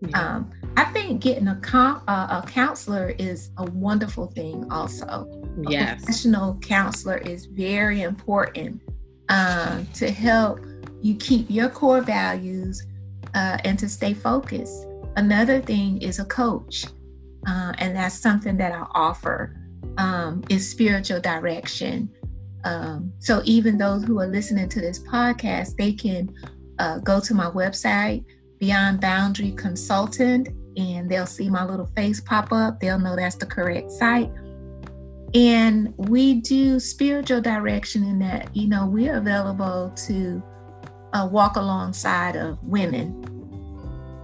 Yeah. 0.00 0.36
Um, 0.36 0.50
I 0.76 0.84
think 0.84 1.22
getting 1.22 1.48
a, 1.48 1.56
com- 1.56 2.02
uh, 2.06 2.42
a 2.42 2.46
counselor 2.46 3.14
is 3.18 3.50
a 3.56 3.64
wonderful 3.64 4.26
thing, 4.26 4.70
also. 4.70 5.26
Yes. 5.68 6.02
A 6.02 6.04
professional 6.04 6.58
counselor 6.58 7.16
is 7.18 7.46
very 7.46 8.02
important 8.02 8.82
um, 9.28 9.86
to 9.94 10.10
help 10.10 10.60
you 11.02 11.14
keep 11.16 11.46
your 11.48 11.68
core 11.68 12.00
values 12.00 12.84
uh, 13.34 13.58
and 13.64 13.78
to 13.78 13.88
stay 13.88 14.14
focused. 14.14 14.86
Another 15.16 15.60
thing 15.60 16.00
is 16.02 16.18
a 16.18 16.24
coach, 16.24 16.86
uh, 17.46 17.72
and 17.78 17.96
that's 17.96 18.18
something 18.18 18.56
that 18.58 18.72
I 18.72 18.86
offer 18.94 19.56
um, 19.98 20.42
is 20.48 20.68
spiritual 20.68 21.20
direction. 21.20 22.10
Um, 22.64 23.12
so 23.18 23.42
even 23.44 23.78
those 23.78 24.04
who 24.04 24.20
are 24.20 24.26
listening 24.26 24.68
to 24.70 24.80
this 24.80 24.98
podcast, 24.98 25.76
they 25.76 25.92
can 25.92 26.34
uh, 26.78 26.98
go 26.98 27.20
to 27.20 27.34
my 27.34 27.46
website, 27.46 28.24
Beyond 28.58 29.00
Boundary 29.00 29.52
Consultant, 29.52 30.48
and 30.76 31.08
they'll 31.08 31.26
see 31.26 31.48
my 31.48 31.64
little 31.64 31.86
face 31.96 32.20
pop 32.20 32.52
up. 32.52 32.80
They'll 32.80 32.98
know 32.98 33.16
that's 33.16 33.36
the 33.36 33.46
correct 33.46 33.90
site. 33.92 34.30
And 35.34 35.92
we 35.96 36.34
do 36.40 36.78
spiritual 36.78 37.40
direction 37.40 38.04
in 38.04 38.18
that, 38.20 38.54
you 38.54 38.68
know, 38.68 38.86
we're 38.86 39.16
available 39.16 39.92
to 40.06 40.42
uh, 41.12 41.28
walk 41.30 41.56
alongside 41.56 42.36
of 42.36 42.62
women 42.62 43.10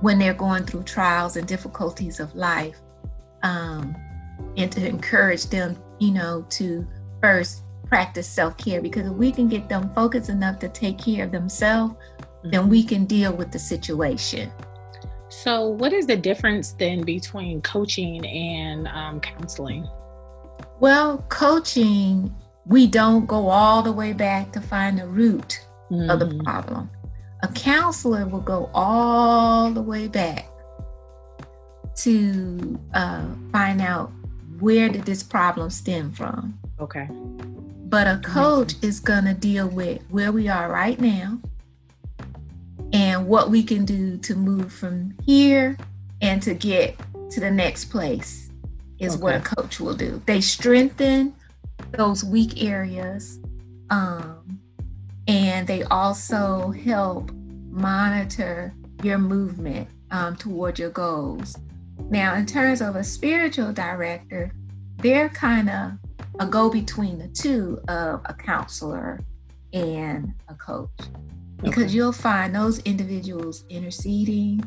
when 0.00 0.18
they're 0.18 0.34
going 0.34 0.64
through 0.64 0.82
trials 0.82 1.36
and 1.36 1.46
difficulties 1.46 2.20
of 2.20 2.34
life 2.34 2.76
um, 3.42 3.94
and 4.56 4.70
to 4.72 4.86
encourage 4.86 5.46
them, 5.46 5.76
you 5.98 6.12
know, 6.12 6.44
to 6.50 6.86
first 7.20 7.62
practice 7.86 8.26
self 8.26 8.56
care 8.56 8.80
because 8.80 9.06
if 9.06 9.12
we 9.12 9.30
can 9.30 9.48
get 9.48 9.68
them 9.68 9.92
focused 9.94 10.28
enough 10.28 10.58
to 10.58 10.68
take 10.68 10.98
care 10.98 11.24
of 11.24 11.32
themselves, 11.32 11.94
mm-hmm. 11.94 12.50
then 12.50 12.68
we 12.68 12.82
can 12.82 13.04
deal 13.04 13.32
with 13.32 13.52
the 13.52 13.58
situation. 13.58 14.50
So, 15.28 15.68
what 15.68 15.92
is 15.92 16.06
the 16.06 16.16
difference 16.16 16.72
then 16.72 17.02
between 17.02 17.62
coaching 17.62 18.26
and 18.26 18.88
um, 18.88 19.20
counseling? 19.20 19.88
Well, 20.82 21.24
coaching, 21.28 22.34
we 22.66 22.88
don't 22.88 23.24
go 23.26 23.46
all 23.46 23.84
the 23.84 23.92
way 23.92 24.12
back 24.12 24.50
to 24.50 24.60
find 24.60 24.98
the 24.98 25.06
root 25.06 25.64
mm. 25.88 26.12
of 26.12 26.18
the 26.18 26.24
mm. 26.24 26.42
problem. 26.42 26.90
A 27.44 27.46
counselor 27.46 28.26
will 28.26 28.40
go 28.40 28.68
all 28.74 29.70
the 29.70 29.80
way 29.80 30.08
back 30.08 30.48
to 31.98 32.80
uh, 32.94 33.24
find 33.52 33.80
out 33.80 34.10
where 34.58 34.88
did 34.88 35.04
this 35.04 35.22
problem 35.22 35.70
stem 35.70 36.10
from. 36.10 36.58
Okay. 36.80 37.06
But 37.88 38.08
a 38.08 38.18
coach 38.18 38.74
is 38.82 38.98
going 38.98 39.26
to 39.26 39.34
deal 39.34 39.68
with 39.68 40.02
where 40.10 40.32
we 40.32 40.48
are 40.48 40.68
right 40.68 41.00
now 41.00 41.38
and 42.92 43.28
what 43.28 43.50
we 43.50 43.62
can 43.62 43.84
do 43.84 44.18
to 44.18 44.34
move 44.34 44.72
from 44.72 45.14
here 45.24 45.78
and 46.20 46.42
to 46.42 46.54
get 46.54 46.98
to 47.30 47.38
the 47.38 47.52
next 47.52 47.84
place 47.84 48.41
is 49.02 49.14
okay. 49.14 49.22
what 49.22 49.34
a 49.34 49.40
coach 49.40 49.80
will 49.80 49.94
do. 49.94 50.22
They 50.26 50.40
strengthen 50.40 51.34
those 51.92 52.24
weak 52.24 52.62
areas 52.62 53.40
um, 53.90 54.60
and 55.26 55.66
they 55.66 55.82
also 55.84 56.70
help 56.70 57.30
monitor 57.70 58.74
your 59.02 59.18
movement 59.18 59.88
um, 60.10 60.36
toward 60.36 60.78
your 60.78 60.90
goals. 60.90 61.56
Now, 62.10 62.34
in 62.34 62.46
terms 62.46 62.80
of 62.80 62.96
a 62.96 63.04
spiritual 63.04 63.72
director, 63.72 64.52
they're 64.98 65.28
kind 65.28 65.68
of 65.68 65.92
a 66.38 66.46
go 66.46 66.70
between 66.70 67.18
the 67.18 67.28
two 67.28 67.80
of 67.88 68.22
a 68.24 68.34
counselor 68.34 69.20
and 69.72 70.32
a 70.48 70.54
coach 70.54 70.90
because 71.62 71.84
okay. 71.84 71.92
you'll 71.92 72.12
find 72.12 72.54
those 72.54 72.80
individuals 72.80 73.64
interceding, 73.68 74.62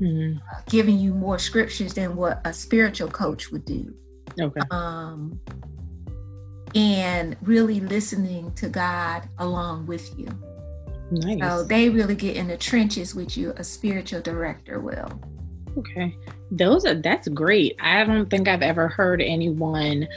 mm-hmm. 0.00 0.38
giving 0.68 0.98
you 0.98 1.14
more 1.14 1.38
scriptures 1.38 1.94
than 1.94 2.16
what 2.16 2.40
a 2.44 2.52
spiritual 2.52 3.08
coach 3.08 3.50
would 3.50 3.64
do. 3.64 3.94
Okay. 4.40 4.60
Um, 4.70 5.40
and 6.74 7.36
really 7.42 7.80
listening 7.80 8.52
to 8.54 8.68
God 8.68 9.28
along 9.38 9.86
with 9.86 10.16
you. 10.18 10.28
Nice. 11.10 11.40
So 11.40 11.64
they 11.64 11.88
really 11.88 12.14
get 12.14 12.36
in 12.36 12.46
the 12.46 12.56
trenches 12.56 13.14
with 13.14 13.36
you, 13.36 13.52
a 13.56 13.64
spiritual 13.64 14.20
director 14.20 14.80
will. 14.80 15.20
Okay. 15.76 16.16
Those 16.50 16.84
are 16.84 16.94
that's 16.94 17.28
great. 17.28 17.76
I 17.80 18.04
don't 18.04 18.28
think 18.28 18.48
I've 18.48 18.62
ever 18.62 18.88
heard 18.88 19.22
anyone 19.22 20.08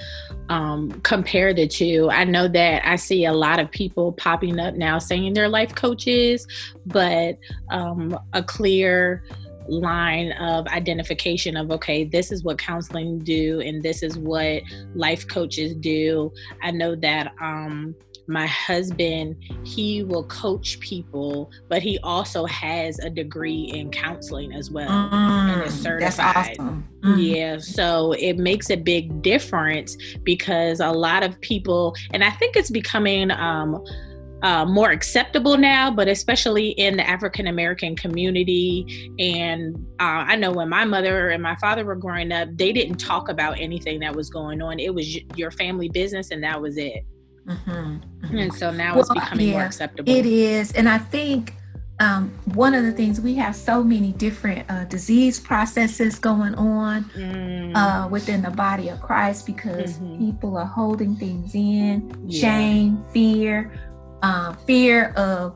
um 0.49 0.91
compare 1.01 1.53
the 1.53 1.67
two. 1.67 2.09
I 2.11 2.23
know 2.23 2.47
that 2.47 2.87
I 2.87 2.95
see 2.95 3.25
a 3.25 3.33
lot 3.33 3.59
of 3.59 3.69
people 3.69 4.13
popping 4.13 4.59
up 4.59 4.75
now 4.75 4.97
saying 4.97 5.33
they're 5.33 5.49
life 5.49 5.75
coaches, 5.75 6.47
but 6.87 7.37
um 7.69 8.17
a 8.33 8.41
clear 8.41 9.23
line 9.67 10.31
of 10.33 10.67
identification 10.67 11.55
of 11.57 11.71
okay 11.71 12.03
this 12.03 12.31
is 12.31 12.43
what 12.43 12.57
counseling 12.57 13.19
do 13.19 13.59
and 13.61 13.81
this 13.81 14.03
is 14.03 14.17
what 14.17 14.61
life 14.95 15.27
coaches 15.27 15.75
do 15.75 16.31
i 16.61 16.71
know 16.71 16.95
that 16.95 17.33
um 17.41 17.95
my 18.27 18.47
husband 18.47 19.35
he 19.63 20.03
will 20.03 20.23
coach 20.25 20.79
people 20.79 21.51
but 21.67 21.81
he 21.81 21.99
also 22.03 22.45
has 22.45 22.97
a 22.99 23.09
degree 23.09 23.69
in 23.73 23.91
counseling 23.91 24.53
as 24.53 24.71
well 24.71 24.89
mm, 24.89 25.13
and 25.13 25.61
is 25.63 25.77
certified 25.77 26.55
awesome. 26.59 26.87
mm. 27.01 27.35
yeah 27.35 27.57
so 27.57 28.13
it 28.13 28.37
makes 28.37 28.69
a 28.69 28.77
big 28.77 29.21
difference 29.21 29.97
because 30.23 30.79
a 30.79 30.91
lot 30.91 31.21
of 31.21 31.39
people 31.41 31.93
and 32.13 32.23
i 32.23 32.29
think 32.29 32.55
it's 32.55 32.71
becoming 32.71 33.29
um 33.31 33.83
uh, 34.43 34.65
more 34.65 34.91
acceptable 34.91 35.57
now, 35.57 35.89
but 35.89 36.09
especially 36.09 36.69
in 36.71 36.97
the 36.97 37.09
African 37.09 37.47
American 37.47 37.95
community. 37.95 39.09
And 39.17 39.75
uh, 40.01 40.27
I 40.27 40.35
know 40.35 40.51
when 40.51 40.67
my 40.67 40.83
mother 40.83 41.29
and 41.29 41.41
my 41.41 41.55
father 41.55 41.85
were 41.85 41.95
growing 41.95 42.31
up, 42.33 42.49
they 42.53 42.73
didn't 42.73 42.97
talk 42.97 43.29
about 43.29 43.59
anything 43.59 44.01
that 44.01 44.13
was 44.13 44.29
going 44.29 44.61
on. 44.61 44.79
It 44.79 44.93
was 44.93 45.15
your 45.37 45.49
family 45.49 45.87
business, 45.87 46.31
and 46.31 46.43
that 46.43 46.61
was 46.61 46.77
it. 46.77 47.05
Mm-hmm, 47.47 47.71
mm-hmm. 47.71 48.37
And 48.37 48.53
so 48.53 48.69
now 48.71 48.95
well, 48.95 49.01
it's 49.01 49.13
becoming 49.13 49.47
yeah, 49.47 49.53
more 49.53 49.63
acceptable. 49.63 50.11
It 50.11 50.25
is. 50.25 50.73
And 50.73 50.89
I 50.89 50.97
think 50.97 51.53
um, 52.01 52.29
one 52.53 52.73
of 52.73 52.83
the 52.83 52.91
things 52.91 53.21
we 53.21 53.35
have 53.35 53.55
so 53.55 53.81
many 53.81 54.11
different 54.11 54.69
uh, 54.69 54.83
disease 54.85 55.39
processes 55.39 56.19
going 56.19 56.55
on 56.55 57.05
mm. 57.05 57.75
uh, 57.75 58.09
within 58.09 58.41
the 58.41 58.49
body 58.49 58.89
of 58.89 59.01
Christ 59.01 59.45
because 59.45 59.93
mm-hmm. 59.93 60.25
people 60.25 60.57
are 60.57 60.65
holding 60.65 61.15
things 61.15 61.55
in, 61.55 62.13
yeah. 62.27 62.41
shame, 62.41 63.05
fear 63.13 63.71
uh, 64.23 64.53
fear 64.65 65.13
of, 65.15 65.55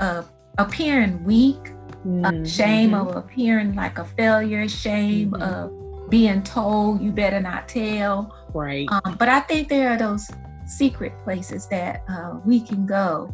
of 0.00 0.30
appearing 0.58 1.24
weak, 1.24 1.56
uh, 1.64 2.04
mm-hmm. 2.04 2.44
shame 2.44 2.92
of 2.92 3.16
appearing 3.16 3.74
like 3.74 3.98
a 3.98 4.04
failure, 4.04 4.68
shame 4.68 5.30
mm-hmm. 5.30 5.42
of 5.42 6.10
being 6.10 6.42
told 6.42 7.00
you 7.00 7.12
better 7.12 7.40
not 7.40 7.68
tell. 7.68 8.36
Right. 8.52 8.86
Um, 8.90 9.16
but 9.16 9.28
I 9.28 9.40
think 9.40 9.68
there 9.68 9.90
are 9.90 9.96
those 9.96 10.30
secret 10.66 11.12
places 11.24 11.66
that 11.68 12.02
uh, 12.08 12.40
we 12.44 12.60
can 12.60 12.86
go 12.86 13.32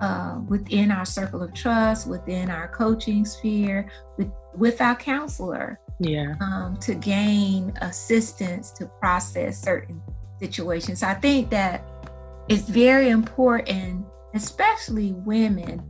uh, 0.00 0.40
within 0.48 0.90
our 0.90 1.04
circle 1.04 1.42
of 1.42 1.54
trust, 1.54 2.08
within 2.08 2.50
our 2.50 2.68
coaching 2.68 3.24
sphere, 3.24 3.88
with, 4.16 4.30
with 4.54 4.80
our 4.80 4.96
counselor. 4.96 5.78
Yeah. 5.98 6.34
Um, 6.40 6.76
to 6.82 6.94
gain 6.94 7.72
assistance 7.80 8.70
to 8.72 8.86
process 9.00 9.58
certain 9.58 10.02
situations. 10.38 11.02
I 11.02 11.14
think 11.14 11.48
that 11.50 11.84
it's 12.48 12.68
very 12.68 13.08
important, 13.08 14.06
especially 14.34 15.12
women, 15.12 15.82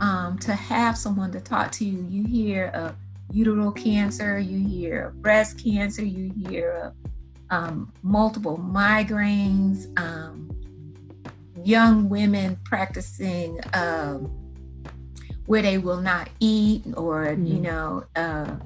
um, 0.00 0.38
to 0.38 0.52
have 0.52 0.96
someone 0.96 1.30
to 1.32 1.40
talk 1.40 1.72
to. 1.72 1.84
You 1.84 2.24
hear 2.24 2.68
of 2.68 2.96
uterine 3.30 3.72
cancer, 3.72 4.38
you 4.38 4.66
hear 4.66 5.08
of 5.08 5.22
breast 5.22 5.62
cancer, 5.62 6.04
you 6.04 6.32
hear 6.48 6.72
of 6.72 6.94
um, 7.50 7.92
multiple 8.02 8.58
migraines, 8.58 9.86
um, 9.98 10.50
young 11.64 12.08
women 12.08 12.56
practicing 12.64 13.60
um, 13.74 14.30
where 15.46 15.62
they 15.62 15.78
will 15.78 16.00
not 16.00 16.30
eat, 16.40 16.84
or 16.96 17.26
mm-hmm. 17.26 17.46
you 17.46 17.60
know, 17.60 18.04
uh, 18.16 18.56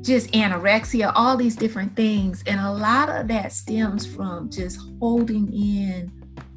just 0.00 0.30
anorexia, 0.32 1.12
all 1.14 1.36
these 1.36 1.56
different 1.56 1.94
things, 1.94 2.42
and 2.46 2.58
a 2.58 2.72
lot 2.72 3.10
of 3.10 3.28
that 3.28 3.52
stems 3.52 4.06
from 4.06 4.48
just 4.50 4.80
holding 4.98 5.52
in 5.52 6.10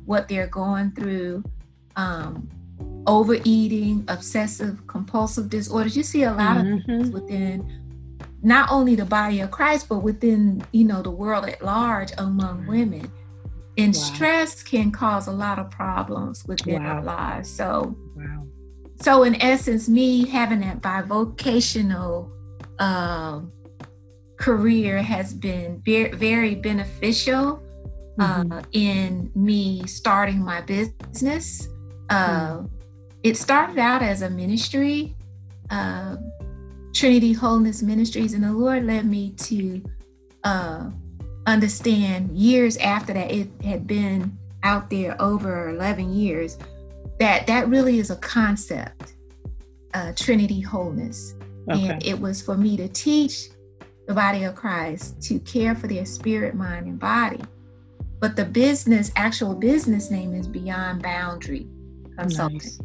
what 0.05 0.27
they're 0.27 0.47
going 0.47 0.91
through, 0.91 1.43
um, 1.95 2.49
overeating, 3.07 4.05
obsessive 4.07 4.85
compulsive 4.87 5.49
disorders. 5.49 5.95
You 5.95 6.03
see 6.03 6.23
a 6.23 6.31
lot 6.31 6.57
mm-hmm. 6.57 6.77
of 6.77 6.85
things 6.85 7.09
within 7.11 7.81
not 8.41 8.69
only 8.71 8.95
the 8.95 9.05
body 9.05 9.39
of 9.39 9.51
Christ, 9.51 9.87
but 9.89 9.99
within 9.99 10.63
you 10.71 10.85
know 10.85 11.01
the 11.01 11.11
world 11.11 11.45
at 11.45 11.63
large 11.63 12.11
among 12.17 12.67
women. 12.67 13.11
And 13.77 13.95
wow. 13.95 14.01
stress 14.01 14.61
can 14.61 14.91
cause 14.91 15.27
a 15.27 15.31
lot 15.31 15.57
of 15.57 15.71
problems 15.71 16.45
within 16.45 16.83
wow. 16.83 16.95
our 16.97 17.03
lives. 17.03 17.49
So, 17.49 17.95
wow. 18.15 18.45
so 19.01 19.23
in 19.23 19.41
essence, 19.41 19.89
me 19.89 20.27
having 20.27 20.59
that 20.59 20.81
bivocational 20.81 22.29
uh, 22.77 23.41
career 24.37 25.01
has 25.01 25.33
been 25.33 25.81
very, 25.83 26.11
very 26.11 26.53
beneficial 26.53 27.62
uh, 28.19 28.43
mm-hmm. 28.43 28.59
in 28.71 29.31
me 29.35 29.85
starting 29.87 30.39
my 30.39 30.61
business. 30.61 31.67
Uh, 32.09 32.57
mm-hmm. 32.57 32.65
It 33.23 33.37
started 33.37 33.79
out 33.79 34.01
as 34.01 34.21
a 34.21 34.29
ministry, 34.29 35.15
uh, 35.69 36.17
Trinity 36.93 37.33
Wholeness 37.33 37.81
Ministries, 37.81 38.33
and 38.33 38.43
the 38.43 38.51
Lord 38.51 38.85
led 38.85 39.05
me 39.05 39.31
to 39.31 39.81
uh, 40.43 40.89
understand 41.45 42.37
years 42.37 42.77
after 42.77 43.13
that 43.13 43.31
it 43.31 43.49
had 43.63 43.85
been 43.85 44.37
out 44.63 44.89
there 44.89 45.21
over 45.21 45.69
11 45.69 46.13
years 46.13 46.57
that 47.19 47.45
that 47.47 47.67
really 47.67 47.99
is 47.99 48.11
a 48.11 48.15
concept 48.17 49.13
uh, 49.93 50.13
trinity 50.15 50.61
wholeness 50.61 51.35
okay. 51.69 51.87
and 51.89 52.03
it 52.05 52.19
was 52.19 52.41
for 52.41 52.55
me 52.55 52.77
to 52.77 52.87
teach 52.87 53.49
the 54.07 54.13
body 54.13 54.43
of 54.43 54.55
christ 54.55 55.21
to 55.21 55.37
care 55.39 55.75
for 55.75 55.87
their 55.87 56.05
spirit 56.05 56.55
mind 56.55 56.87
and 56.87 56.99
body 56.99 57.41
but 58.23 58.37
the 58.37 58.45
business 58.45 59.11
actual 59.17 59.53
business 59.53 60.09
name 60.09 60.33
is 60.33 60.47
beyond 60.47 61.03
boundary 61.03 61.67
consulting 62.17 62.57
nice. 62.57 62.79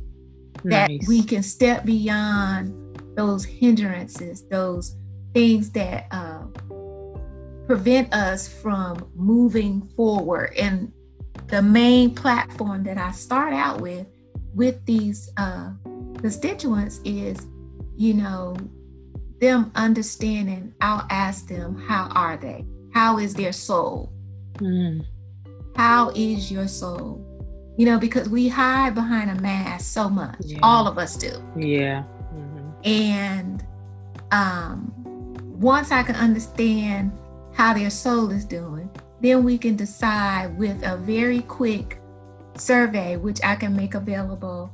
that 0.65 0.91
nice. 0.91 1.07
we 1.07 1.23
can 1.23 1.45
step 1.45 1.85
beyond 1.85 2.75
those 3.17 3.45
hindrances 3.45 4.49
those 4.49 4.97
things 5.35 5.71
that 5.71 6.07
uh, 6.11 6.43
prevent 7.69 8.13
us 8.15 8.49
from 8.49 9.09
moving 9.15 9.87
forward. 9.95 10.55
And 10.59 10.91
the 11.49 11.63
main 11.63 12.15
platform 12.15 12.83
that 12.85 12.99
I 12.99 13.13
start 13.13 13.53
out 13.53 13.81
with 13.81 14.07
with 14.55 14.85
these 14.87 15.31
uh, 15.37 15.73
constituents 16.19 17.01
is, 17.05 17.47
you 17.95 18.15
know, 18.15 18.57
them 19.41 19.71
understanding. 19.75 20.73
I'll 20.81 21.07
ask 21.11 21.47
them, 21.47 21.77
how 21.87 22.09
are 22.15 22.39
they? 22.39 22.65
How 22.95 23.19
is 23.19 23.35
their 23.35 23.53
soul? 23.53 24.13
Mm. 24.55 25.05
How 25.79 26.11
is 26.15 26.51
your 26.51 26.69
soul? 26.69 27.25
You 27.79 27.87
know, 27.87 27.99
because 27.99 28.29
we 28.29 28.49
hide 28.49 28.95
behind 28.95 29.31
a 29.31 29.41
mask 29.41 29.87
so 29.87 30.11
much. 30.11 30.37
Yeah. 30.41 30.59
All 30.63 30.87
of 30.87 30.99
us 30.99 31.17
do. 31.17 31.31
Yeah. 31.57 32.03
Mm-hmm. 32.35 32.69
And 32.85 33.65
um, 34.33 34.93
once 35.61 35.93
I 35.93 36.03
can 36.03 36.17
understand 36.17 37.13
how 37.59 37.75
their 37.75 37.91
soul 37.91 38.31
is 38.31 38.45
doing. 38.45 38.89
Then 39.21 39.43
we 39.43 39.59
can 39.59 39.75
decide 39.75 40.57
with 40.57 40.81
a 40.85 40.97
very 40.97 41.43
quick 41.43 42.01
survey, 42.57 43.17
which 43.17 43.41
I 43.43 43.57
can 43.57 43.75
make 43.75 43.95
available 43.95 44.73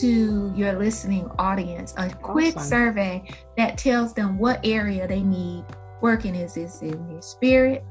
to 0.00 0.52
your 0.56 0.72
listening 0.72 1.30
audience. 1.38 1.92
A 1.98 2.08
quick 2.08 2.56
awesome. 2.56 2.68
survey 2.68 3.24
that 3.58 3.76
tells 3.76 4.14
them 4.14 4.38
what 4.38 4.60
area 4.64 5.06
they 5.06 5.22
need 5.22 5.64
working. 6.00 6.34
Is 6.34 6.56
it 6.56 6.72
in 6.80 7.06
their 7.08 7.20
spirit? 7.20 7.84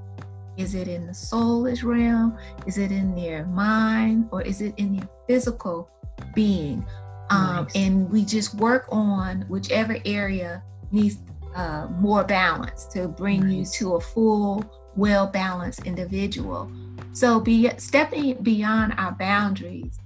Is 0.58 0.76
it 0.76 0.88
in 0.88 1.08
the 1.08 1.14
soulish 1.14 1.84
realm? 1.84 2.38
Is 2.66 2.78
it 2.78 2.92
in 2.92 3.16
their 3.16 3.46
mind? 3.46 4.28
Or 4.32 4.42
is 4.42 4.62
it 4.62 4.74
in 4.78 4.98
their 4.98 5.10
physical 5.28 5.90
being? 6.36 6.86
Um, 7.30 7.64
nice. 7.64 7.76
And 7.76 8.10
we 8.10 8.26
just 8.26 8.56
work 8.56 8.88
on 8.92 9.42
whichever 9.44 9.98
area 10.06 10.64
needs 10.92 11.18
uh, 11.56 11.88
more 12.00 12.24
balance 12.24 12.86
to 12.88 13.08
bring 13.08 13.42
nice. 13.42 13.82
you 13.82 13.88
to 13.88 13.96
a 13.96 14.02
full, 14.02 14.64
well 14.96 15.28
balanced 15.28 15.86
individual. 15.86 16.72
So, 17.14 17.40
be 17.40 17.70
stepping 17.78 18.42
beyond 18.42 18.94
our 18.98 19.14
boundaries 19.14 20.00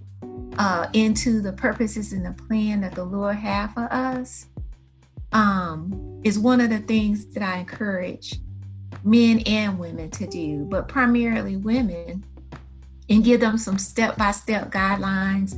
uh, 0.58 0.88
into 0.94 1.42
the 1.42 1.54
purposes 1.54 2.14
and 2.14 2.26
the 2.26 2.32
plan 2.32 2.82
that 2.82 2.96
the 2.96 3.04
Lord 3.04 3.36
have 3.36 3.74
for 3.74 3.88
us 3.92 4.48
um, 5.34 6.22
is 6.24 6.40
one 6.40 6.62
of 6.62 6.70
the 6.70 6.80
things 6.80 7.26
that 7.34 7.44
I 7.44 7.58
encourage 7.58 8.40
men 9.06 9.40
and 9.46 9.80
women 9.80 10.10
to 10.12 10.28
do, 10.28 10.66
but 10.66 10.90
primarily 10.90 11.56
women, 11.56 12.26
and 13.10 13.24
give 13.24 13.40
them 13.40 13.58
some 13.58 13.78
step 13.78 14.18
by 14.18 14.32
step 14.32 14.72
guidelines 14.72 15.56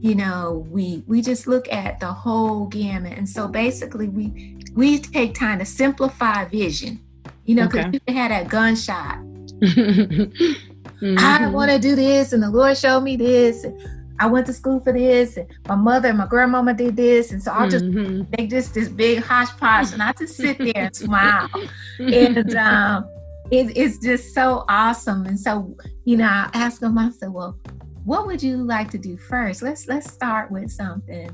you 0.00 0.14
know 0.14 0.64
we 0.70 1.02
we 1.06 1.20
just 1.20 1.46
look 1.46 1.70
at 1.72 1.98
the 2.00 2.06
whole 2.06 2.66
gamut 2.66 3.16
and 3.18 3.28
so 3.28 3.48
basically 3.48 4.08
we 4.08 4.56
we 4.74 4.98
take 4.98 5.34
time 5.34 5.58
to 5.58 5.64
simplify 5.64 6.44
vision 6.44 7.00
you 7.44 7.54
know 7.54 7.66
because 7.66 7.86
okay. 7.86 7.90
people 7.90 8.14
had 8.14 8.30
that 8.30 8.48
gunshot 8.48 9.18
mm-hmm. 9.60 11.18
i 11.18 11.48
want 11.48 11.70
to 11.70 11.78
do 11.78 11.96
this 11.96 12.32
and 12.32 12.42
the 12.42 12.50
lord 12.50 12.76
showed 12.76 13.00
me 13.00 13.16
this 13.16 13.64
and 13.64 13.80
i 14.20 14.26
went 14.26 14.46
to 14.46 14.52
school 14.52 14.80
for 14.80 14.92
this 14.92 15.36
and 15.36 15.46
my 15.66 15.74
mother 15.74 16.08
and 16.08 16.18
my 16.18 16.26
grandmama 16.26 16.74
did 16.74 16.96
this 16.96 17.32
and 17.32 17.42
so 17.42 17.52
i'll 17.52 17.68
just 17.68 17.84
mm-hmm. 17.84 18.22
make 18.36 18.50
just 18.50 18.74
this 18.74 18.88
big 18.88 19.22
hodgepodge 19.22 19.92
and 19.92 20.02
i 20.02 20.12
just 20.12 20.36
sit 20.36 20.58
there 20.58 20.72
and 20.74 20.96
smile 20.96 21.48
and 21.98 22.54
um, 22.56 23.08
it, 23.50 23.76
it's 23.76 23.98
just 23.98 24.34
so 24.34 24.64
awesome 24.68 25.26
and 25.26 25.38
so 25.38 25.74
you 26.04 26.16
know 26.16 26.26
i 26.26 26.50
asked 26.54 26.80
them 26.80 26.98
i 26.98 27.10
said 27.10 27.32
well 27.32 27.58
what 28.08 28.26
would 28.26 28.42
you 28.42 28.56
like 28.56 28.90
to 28.92 28.96
do 28.96 29.18
first? 29.18 29.60
Let's 29.60 29.86
let's 29.86 30.10
start 30.10 30.50
with 30.50 30.70
something 30.70 31.30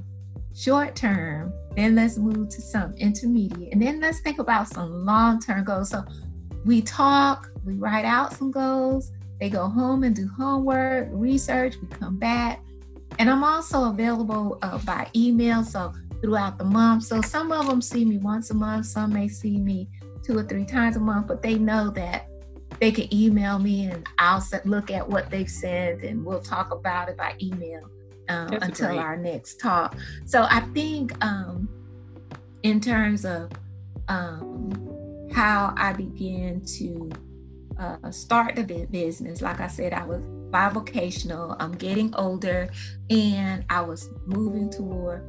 short 0.57 0.97
term, 0.97 1.53
then 1.77 1.95
let's 1.95 2.19
move 2.19 2.49
to 2.49 2.61
some 2.61 2.95
intermediate, 2.97 3.73
and 3.73 3.81
then 3.81 4.01
let's 4.01 4.19
think 4.19 4.41
about 4.41 4.67
some 4.67 5.07
long 5.07 5.41
term 5.41 5.63
goals. 5.63 5.91
So 5.91 6.03
we 6.65 6.83
talk, 6.83 7.49
we 7.65 7.75
write 7.75 8.05
out 8.05 8.33
some 8.33 8.51
goals, 8.51 9.13
they 9.39 9.51
go 9.51 9.69
home 9.69 10.03
and 10.03 10.17
do 10.17 10.29
homework, 10.37 11.11
research, 11.13 11.77
we 11.81 11.87
come 11.87 12.19
back. 12.19 12.61
And 13.19 13.31
I'm 13.31 13.45
also 13.45 13.91
available 13.91 14.59
uh, 14.63 14.79
by 14.79 15.09
email, 15.15 15.63
so 15.63 15.93
throughout 16.21 16.59
the 16.59 16.65
month. 16.65 17.05
So 17.05 17.21
some 17.21 17.53
of 17.53 17.67
them 17.67 17.83
see 17.83 18.05
me 18.05 18.19
once 18.19 18.51
a 18.51 18.55
month, 18.55 18.87
some 18.87 19.13
may 19.13 19.29
see 19.29 19.59
me 19.59 19.89
two 20.23 20.39
or 20.39 20.43
three 20.43 20.65
times 20.65 20.97
a 20.97 21.01
month, 21.01 21.27
but 21.29 21.43
they 21.43 21.59
know 21.59 21.91
that 21.91 22.29
they 22.81 22.91
can 22.91 23.13
email 23.15 23.59
me 23.59 23.87
and 23.87 24.07
I'll 24.19 24.43
look 24.65 24.91
at 24.91 25.09
what 25.09 25.31
they've 25.31 25.51
said 25.51 25.99
and 26.03 26.25
we'll 26.25 26.41
talk 26.41 26.73
about 26.73 27.09
it 27.09 27.17
by 27.17 27.35
email 27.41 27.89
um, 28.29 28.53
until 28.53 28.89
great. 28.89 28.99
our 28.99 29.17
next 29.17 29.61
talk. 29.61 29.97
So 30.25 30.47
I 30.49 30.61
think 30.73 31.13
um, 31.25 31.69
in 32.63 32.81
terms 32.81 33.25
of 33.25 33.51
um, 34.09 35.29
how 35.33 35.75
I 35.77 35.93
began 35.93 36.63
to 36.79 37.11
uh, 37.79 38.11
start 38.11 38.57
the 38.57 38.87
business, 38.91 39.43
like 39.43 39.61
I 39.61 39.69
said, 39.69 39.93
I 39.93 40.05
was 40.05 40.23
bivocational. 40.55 41.57
I'm 41.59 41.73
getting 41.73 42.15
older 42.15 42.71
and 43.11 43.65
I 43.69 43.81
was 43.81 44.11
moving 44.27 44.71
toward, 44.71 45.25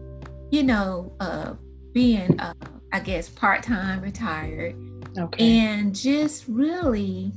you 0.52 0.64
know, 0.64 1.14
uh, 1.20 1.56
being, 1.94 2.40
uh, 2.40 2.54
I 2.94 3.00
guess, 3.00 3.28
part 3.30 3.64
time 3.64 4.02
retired 4.02 4.76
Okay. 5.18 5.60
And 5.60 5.96
just 5.96 6.46
really 6.48 7.32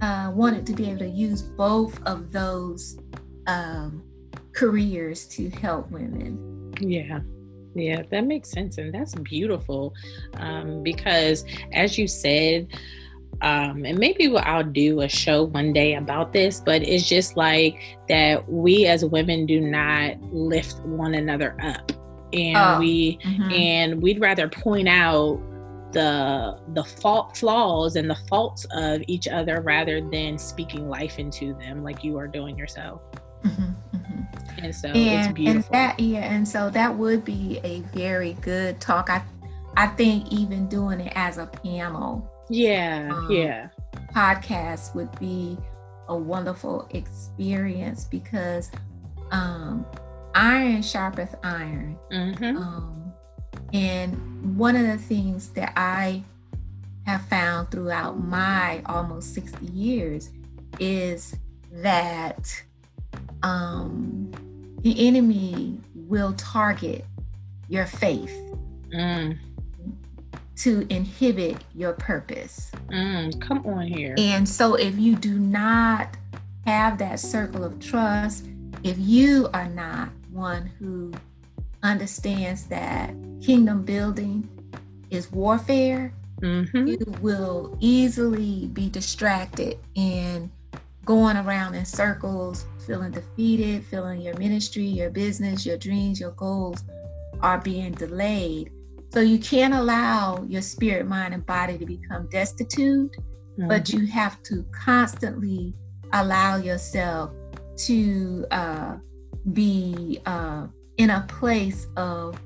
uh, 0.00 0.30
wanted 0.34 0.66
to 0.66 0.72
be 0.72 0.86
able 0.86 1.00
to 1.00 1.08
use 1.08 1.42
both 1.42 2.00
of 2.04 2.30
those 2.30 2.98
um, 3.46 4.02
careers 4.52 5.26
to 5.28 5.50
help 5.50 5.90
women. 5.90 6.72
Yeah. 6.80 7.20
Yeah, 7.74 8.02
that 8.10 8.24
makes 8.24 8.50
sense. 8.50 8.78
And 8.78 8.94
that's 8.94 9.14
beautiful 9.16 9.92
um, 10.34 10.82
because, 10.82 11.44
as 11.72 11.98
you 11.98 12.06
said, 12.06 12.68
um, 13.42 13.84
and 13.84 13.98
maybe 13.98 14.34
I'll 14.36 14.64
do 14.64 15.02
a 15.02 15.08
show 15.08 15.44
one 15.44 15.72
day 15.72 15.94
about 15.94 16.32
this, 16.32 16.60
but 16.60 16.82
it's 16.82 17.08
just 17.08 17.36
like 17.36 17.80
that 18.08 18.48
we 18.50 18.86
as 18.86 19.04
women 19.04 19.46
do 19.46 19.60
not 19.60 20.20
lift 20.32 20.80
one 20.80 21.14
another 21.14 21.56
up. 21.62 21.92
And 22.32 22.56
oh, 22.56 22.78
we 22.78 23.18
mm-hmm. 23.18 23.52
and 23.52 24.02
we'd 24.02 24.20
rather 24.20 24.48
point 24.48 24.88
out 24.88 25.40
the 25.92 26.58
the 26.74 26.84
fault 26.84 27.36
flaws 27.36 27.96
and 27.96 28.10
the 28.10 28.18
faults 28.28 28.66
of 28.72 29.02
each 29.06 29.28
other 29.28 29.60
rather 29.60 30.00
than 30.00 30.36
speaking 30.36 30.88
life 30.88 31.18
into 31.18 31.54
them 31.54 31.82
like 31.82 32.02
you 32.02 32.18
are 32.18 32.26
doing 32.26 32.58
yourself 32.58 33.00
mm-hmm, 33.42 33.96
mm-hmm. 33.96 34.64
and 34.64 34.74
so 34.74 34.88
and, 34.88 34.96
it's 34.96 35.32
beautiful 35.32 35.54
and 35.54 35.72
that 35.72 35.98
yeah 36.00 36.30
and 36.34 36.46
so 36.46 36.68
that 36.68 36.94
would 36.94 37.24
be 37.24 37.60
a 37.64 37.80
very 37.96 38.34
good 38.42 38.78
talk 38.80 39.08
i 39.08 39.22
i 39.76 39.86
think 39.86 40.30
even 40.30 40.68
doing 40.68 41.00
it 41.00 41.12
as 41.14 41.38
a 41.38 41.46
panel 41.46 42.30
yeah 42.48 43.10
um, 43.12 43.30
yeah 43.30 43.68
podcast 44.14 44.94
would 44.94 45.16
be 45.18 45.56
a 46.08 46.16
wonderful 46.16 46.88
experience 46.90 48.04
because 48.04 48.70
um 49.30 49.84
iron 50.34 50.80
sharpeth 50.80 51.34
iron 51.42 51.98
mm-hmm. 52.10 52.56
um 52.56 52.96
and 53.72 54.56
one 54.56 54.76
of 54.76 54.86
the 54.86 54.98
things 54.98 55.48
that 55.50 55.72
I 55.76 56.22
have 57.04 57.22
found 57.28 57.70
throughout 57.70 58.18
my 58.18 58.82
almost 58.86 59.34
60 59.34 59.66
years 59.66 60.30
is 60.78 61.36
that 61.72 62.62
um, 63.42 64.30
the 64.82 65.06
enemy 65.06 65.78
will 65.94 66.32
target 66.34 67.04
your 67.68 67.86
faith 67.86 68.34
mm. 68.92 69.36
To 70.56 70.86
inhibit 70.90 71.56
your 71.74 71.92
purpose. 71.92 72.70
Mm, 72.88 73.40
come 73.40 73.64
on 73.66 73.86
here. 73.86 74.14
And 74.18 74.48
so 74.48 74.74
if 74.74 74.98
you 74.98 75.16
do 75.16 75.38
not 75.38 76.16
have 76.64 76.98
that 76.98 77.20
circle 77.20 77.62
of 77.64 77.78
trust, 77.78 78.46
if 78.82 78.96
you 78.98 79.48
are 79.52 79.68
not 79.68 80.10
one 80.30 80.70
who 80.78 81.12
understands 81.82 82.64
that 82.66 83.14
kingdom 83.42 83.84
building 83.84 84.48
is 85.10 85.30
warfare, 85.30 86.12
mm-hmm. 86.40 86.86
you 86.86 86.98
will 87.20 87.76
easily 87.80 88.68
be 88.72 88.88
distracted 88.88 89.78
and 89.94 90.50
going 91.04 91.36
around 91.36 91.74
in 91.74 91.84
circles, 91.84 92.66
feeling 92.86 93.12
defeated, 93.12 93.84
feeling 93.86 94.20
your 94.20 94.36
ministry, 94.36 94.84
your 94.84 95.10
business, 95.10 95.64
your 95.64 95.76
dreams, 95.76 96.18
your 96.18 96.32
goals 96.32 96.82
are 97.40 97.58
being 97.58 97.92
delayed. 97.92 98.70
So 99.12 99.20
you 99.20 99.38
can't 99.38 99.74
allow 99.74 100.44
your 100.48 100.62
spirit, 100.62 101.06
mind, 101.06 101.32
and 101.34 101.44
body 101.46 101.78
to 101.78 101.86
become 101.86 102.28
destitute, 102.28 103.12
mm-hmm. 103.12 103.68
but 103.68 103.90
you 103.90 104.06
have 104.06 104.42
to 104.44 104.64
constantly 104.72 105.74
allow 106.12 106.56
yourself 106.56 107.30
to 107.76 108.46
uh, 108.50 108.96
be 109.52 110.20
uh, 110.26 110.66
in 110.96 111.10
a 111.10 111.24
place 111.28 111.86
of 111.96 112.40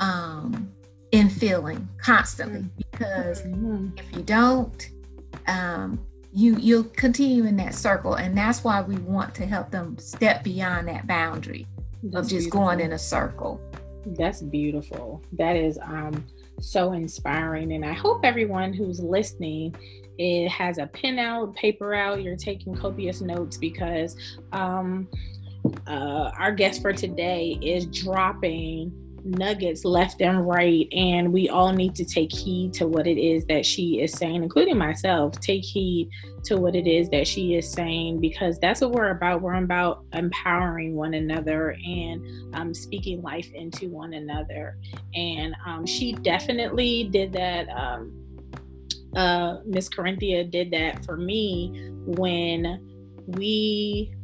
um, 0.00 0.72
in 1.12 1.28
feeling 1.28 1.88
constantly 1.98 2.60
mm-hmm. 2.60 2.80
because 2.90 3.42
mm-hmm. 3.42 3.88
if 3.96 4.16
you 4.16 4.22
don't 4.22 4.90
um, 5.46 5.98
you 6.32 6.56
you'll 6.56 6.84
continue 6.84 7.44
in 7.44 7.56
that 7.56 7.74
circle 7.74 8.14
and 8.14 8.36
that's 8.36 8.64
why 8.64 8.82
we 8.82 8.96
want 8.96 9.34
to 9.34 9.46
help 9.46 9.70
them 9.70 9.96
step 9.98 10.44
beyond 10.44 10.88
that 10.88 11.06
boundary 11.06 11.66
that's 12.02 12.26
of 12.26 12.30
just 12.30 12.44
beautiful. 12.44 12.60
going 12.60 12.80
in 12.80 12.92
a 12.92 12.98
circle 12.98 13.60
that's 14.14 14.42
beautiful. 14.42 15.22
That 15.32 15.56
is 15.56 15.78
um 15.82 16.24
so 16.60 16.92
inspiring 16.92 17.72
and 17.72 17.84
i 17.84 17.92
hope 17.92 18.24
everyone 18.24 18.72
who's 18.72 19.00
listening 19.00 19.74
it 20.18 20.48
has 20.48 20.78
a 20.78 20.86
pen 20.86 21.18
out 21.18 21.54
paper 21.54 21.94
out 21.94 22.22
you're 22.22 22.36
taking 22.36 22.74
copious 22.74 23.20
notes 23.20 23.56
because 23.56 24.16
um 24.52 25.06
uh, 25.88 26.30
our 26.38 26.52
guest 26.52 26.80
for 26.80 26.92
today 26.92 27.58
is 27.60 27.86
dropping 27.86 28.92
nuggets 29.26 29.84
left 29.84 30.20
and 30.22 30.46
right 30.46 30.88
and 30.92 31.32
we 31.32 31.48
all 31.48 31.72
need 31.72 31.94
to 31.96 32.04
take 32.04 32.32
heed 32.32 32.72
to 32.72 32.86
what 32.86 33.06
it 33.06 33.18
is 33.18 33.44
that 33.46 33.66
she 33.66 34.00
is 34.00 34.12
saying 34.12 34.42
including 34.42 34.78
myself. 34.78 35.38
Take 35.40 35.64
heed 35.64 36.08
to 36.44 36.56
what 36.56 36.76
it 36.76 36.86
is 36.86 37.08
that 37.10 37.26
she 37.26 37.54
is 37.54 37.70
saying 37.70 38.20
because 38.20 38.58
that's 38.60 38.80
what 38.80 38.92
we're 38.92 39.10
about. 39.10 39.42
We're 39.42 39.54
about 39.54 40.04
empowering 40.12 40.94
one 40.94 41.14
another 41.14 41.76
and 41.84 42.54
um, 42.54 42.72
speaking 42.72 43.20
life 43.20 43.50
into 43.52 43.88
one 43.88 44.14
another. 44.14 44.78
And 45.14 45.54
um, 45.66 45.84
she 45.86 46.12
definitely 46.12 47.04
did 47.04 47.32
that 47.32 47.68
um, 47.68 48.12
uh, 49.16 49.60
miss 49.64 49.88
Karynthia 49.88 50.48
did 50.48 50.70
that 50.72 51.04
for 51.04 51.16
me 51.16 51.90
when 52.04 52.80
we 53.26 54.14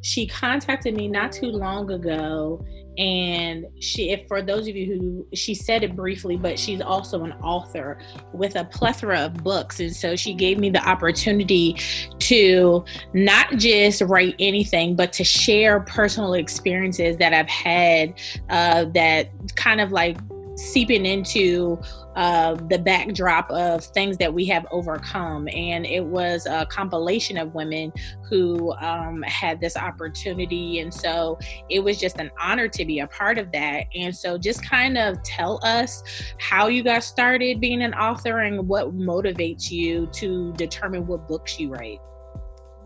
she 0.00 0.26
contacted 0.26 0.94
me 0.94 1.08
not 1.08 1.32
too 1.32 1.48
long 1.48 1.90
ago 1.90 2.64
and 2.98 3.66
she 3.78 4.10
if 4.10 4.26
for 4.26 4.42
those 4.42 4.66
of 4.66 4.74
you 4.74 4.86
who 4.86 5.26
she 5.32 5.54
said 5.54 5.84
it 5.84 5.94
briefly 5.94 6.36
but 6.36 6.58
she's 6.58 6.80
also 6.80 7.22
an 7.24 7.32
author 7.34 7.98
with 8.32 8.56
a 8.56 8.64
plethora 8.64 9.20
of 9.20 9.34
books. 9.44 9.80
And 9.80 9.94
so 9.94 10.16
she 10.16 10.34
gave 10.34 10.58
me 10.58 10.70
the 10.70 10.86
opportunity 10.86 11.76
to 12.18 12.84
not 13.12 13.56
just 13.56 14.02
write 14.02 14.34
anything 14.38 14.96
but 14.96 15.12
to 15.14 15.24
share 15.24 15.80
personal 15.80 16.34
experiences 16.34 17.16
that 17.18 17.32
i've 17.32 17.48
had 17.48 18.14
uh, 18.50 18.84
that 18.86 19.30
kind 19.54 19.80
of 19.80 19.92
like 19.92 20.18
seeping 20.58 21.06
into 21.06 21.80
uh, 22.16 22.54
the 22.68 22.78
backdrop 22.78 23.48
of 23.50 23.84
things 23.84 24.16
that 24.18 24.32
we 24.32 24.44
have 24.44 24.66
overcome. 24.72 25.48
And 25.48 25.86
it 25.86 26.04
was 26.04 26.46
a 26.46 26.66
compilation 26.66 27.38
of 27.38 27.54
women 27.54 27.92
who 28.28 28.72
um, 28.74 29.22
had 29.22 29.60
this 29.60 29.76
opportunity. 29.76 30.80
And 30.80 30.92
so 30.92 31.38
it 31.70 31.78
was 31.78 31.98
just 31.98 32.18
an 32.18 32.30
honor 32.40 32.66
to 32.68 32.84
be 32.84 32.98
a 33.00 33.06
part 33.06 33.38
of 33.38 33.52
that. 33.52 33.84
And 33.94 34.14
so 34.14 34.36
just 34.36 34.68
kind 34.68 34.98
of 34.98 35.22
tell 35.22 35.60
us 35.62 36.02
how 36.38 36.66
you 36.66 36.82
got 36.82 37.04
started 37.04 37.60
being 37.60 37.82
an 37.82 37.94
author 37.94 38.40
and 38.40 38.66
what 38.66 38.96
motivates 38.96 39.70
you 39.70 40.06
to 40.14 40.52
determine 40.54 41.06
what 41.06 41.28
books 41.28 41.60
you 41.60 41.70
write. 41.70 42.00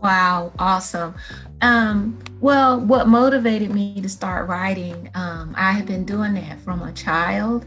Wow, 0.03 0.51
awesome. 0.59 1.15
Um, 1.61 2.21
well, 2.41 2.77
what 2.77 3.07
motivated 3.07 3.73
me 3.73 4.01
to 4.01 4.09
start 4.09 4.49
writing, 4.49 5.09
um, 5.15 5.55
I 5.57 5.71
have 5.71 5.85
been 5.85 6.03
doing 6.03 6.33
that 6.33 6.59
from 6.59 6.81
a 6.83 6.91
child 6.91 7.65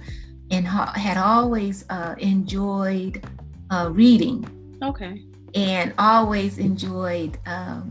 and 0.51 0.67
ha- 0.67 0.93
had 0.95 1.17
always 1.17 1.87
uh, 1.89 2.15
enjoyed 2.19 3.27
uh, 3.71 3.89
reading. 3.91 4.47
Okay. 4.83 5.23
And 5.55 5.95
always 5.99 6.59
enjoyed, 6.59 7.39
um, 7.47 7.91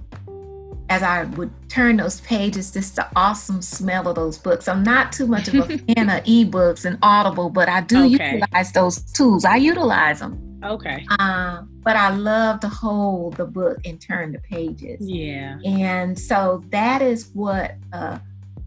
as 0.89 1.01
I 1.01 1.23
would 1.23 1.51
turn 1.67 1.97
those 1.97 2.21
pages, 2.21 2.71
just 2.71 2.97
the 2.97 3.10
awesome 3.15 3.63
smell 3.63 4.08
of 4.08 4.13
those 4.13 4.38
books. 4.38 4.67
I'm 4.67 4.84
not 4.84 5.12
too 5.12 5.25
much 5.25 5.47
of 5.47 5.55
a 5.55 5.77
fan 5.95 6.08
of 6.08 6.23
ebooks 6.25 6.86
and 6.86 6.99
Audible, 7.01 7.49
but 7.49 7.67
I 7.67 7.81
do 7.81 8.05
okay. 8.05 8.36
utilize 8.36 8.71
those 8.73 8.99
tools. 9.12 9.43
I 9.43 9.55
utilize 9.55 10.19
them. 10.19 10.44
Okay. 10.65 11.06
Uh, 11.19 11.62
but 11.84 11.95
I 11.95 12.10
love 12.10 12.60
to 12.62 12.67
hold 12.67 13.38
the 13.38 13.45
book 13.45 13.78
and 13.86 14.01
turn 14.01 14.32
the 14.32 14.39
pages. 14.39 14.99
Yeah. 15.01 15.60
And 15.63 16.17
so 16.17 16.63
that 16.69 17.01
is 17.01 17.30
what 17.34 17.75
uh, 17.93 18.19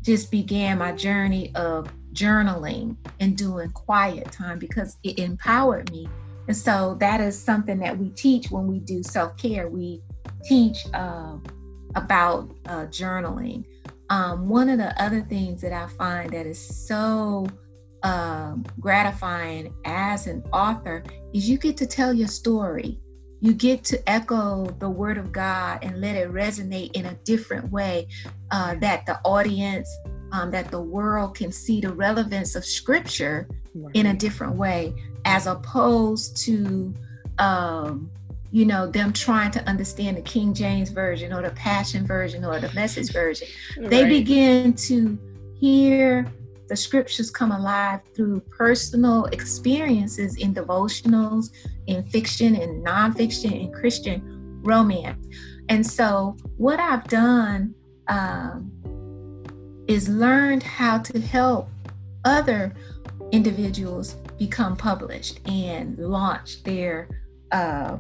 just 0.02 0.30
began 0.30 0.78
my 0.78 0.92
journey 0.92 1.52
of 1.54 1.92
journaling 2.12 2.96
and 3.20 3.36
doing 3.36 3.70
quiet 3.70 4.30
time 4.32 4.58
because 4.58 4.96
it 5.02 5.18
empowered 5.18 5.90
me. 5.92 6.08
And 6.46 6.56
so 6.56 6.96
that 7.00 7.20
is 7.20 7.38
something 7.38 7.78
that 7.80 7.98
we 7.98 8.08
teach 8.10 8.50
when 8.50 8.66
we 8.66 8.78
do 8.78 9.02
self 9.02 9.36
care. 9.36 9.68
We 9.68 10.00
teach 10.44 10.78
uh, 10.94 11.36
about 11.94 12.50
uh, 12.66 12.86
journaling. 12.86 13.64
Um, 14.10 14.48
one 14.48 14.70
of 14.70 14.78
the 14.78 15.00
other 15.02 15.20
things 15.20 15.60
that 15.60 15.72
I 15.72 15.86
find 15.88 16.30
that 16.30 16.46
is 16.46 16.58
so 16.58 17.46
um, 18.02 18.64
gratifying 18.80 19.74
as 19.84 20.26
an 20.26 20.42
author 20.52 21.02
is 21.32 21.48
you 21.48 21.58
get 21.58 21.76
to 21.78 21.86
tell 21.86 22.12
your 22.12 22.28
story. 22.28 23.00
You 23.40 23.52
get 23.52 23.84
to 23.84 24.10
echo 24.10 24.66
the 24.78 24.90
word 24.90 25.16
of 25.16 25.30
God 25.30 25.80
and 25.82 26.00
let 26.00 26.16
it 26.16 26.32
resonate 26.32 26.92
in 26.92 27.06
a 27.06 27.14
different 27.24 27.70
way 27.70 28.08
uh, 28.50 28.74
that 28.76 29.06
the 29.06 29.20
audience, 29.24 29.88
um, 30.32 30.50
that 30.50 30.70
the 30.70 30.80
world 30.80 31.36
can 31.36 31.52
see 31.52 31.80
the 31.80 31.92
relevance 31.92 32.56
of 32.56 32.64
scripture 32.64 33.48
right. 33.74 33.94
in 33.94 34.06
a 34.06 34.14
different 34.14 34.56
way, 34.56 34.92
as 35.24 35.46
opposed 35.46 36.36
to, 36.38 36.92
um, 37.38 38.10
you 38.50 38.64
know, 38.64 38.90
them 38.90 39.12
trying 39.12 39.52
to 39.52 39.62
understand 39.68 40.16
the 40.16 40.22
King 40.22 40.52
James 40.52 40.90
Version 40.90 41.32
or 41.32 41.42
the 41.42 41.50
Passion 41.50 42.06
Version 42.06 42.44
or 42.44 42.58
the 42.58 42.72
Message 42.72 43.12
Version. 43.12 43.46
Right. 43.78 43.90
They 43.90 44.08
begin 44.08 44.72
to 44.74 45.16
hear 45.60 46.26
the 46.68 46.76
scriptures 46.76 47.30
come 47.30 47.52
alive 47.52 48.00
through 48.14 48.40
personal 48.40 49.24
experiences 49.26 50.36
in 50.36 50.54
devotionals, 50.54 51.50
in 51.86 52.04
fiction, 52.04 52.54
in 52.54 52.82
nonfiction, 52.82 53.52
in 53.60 53.72
Christian 53.72 54.22
romance. 54.62 55.26
And 55.68 55.86
so, 55.86 56.36
what 56.56 56.80
I've 56.80 57.06
done 57.08 57.74
um, 58.08 58.72
is 59.86 60.08
learned 60.08 60.62
how 60.62 60.98
to 60.98 61.20
help 61.20 61.68
other 62.24 62.74
individuals 63.32 64.14
become 64.38 64.76
published 64.76 65.40
and 65.48 65.98
launch 65.98 66.62
their 66.62 67.08
uh, 67.52 67.96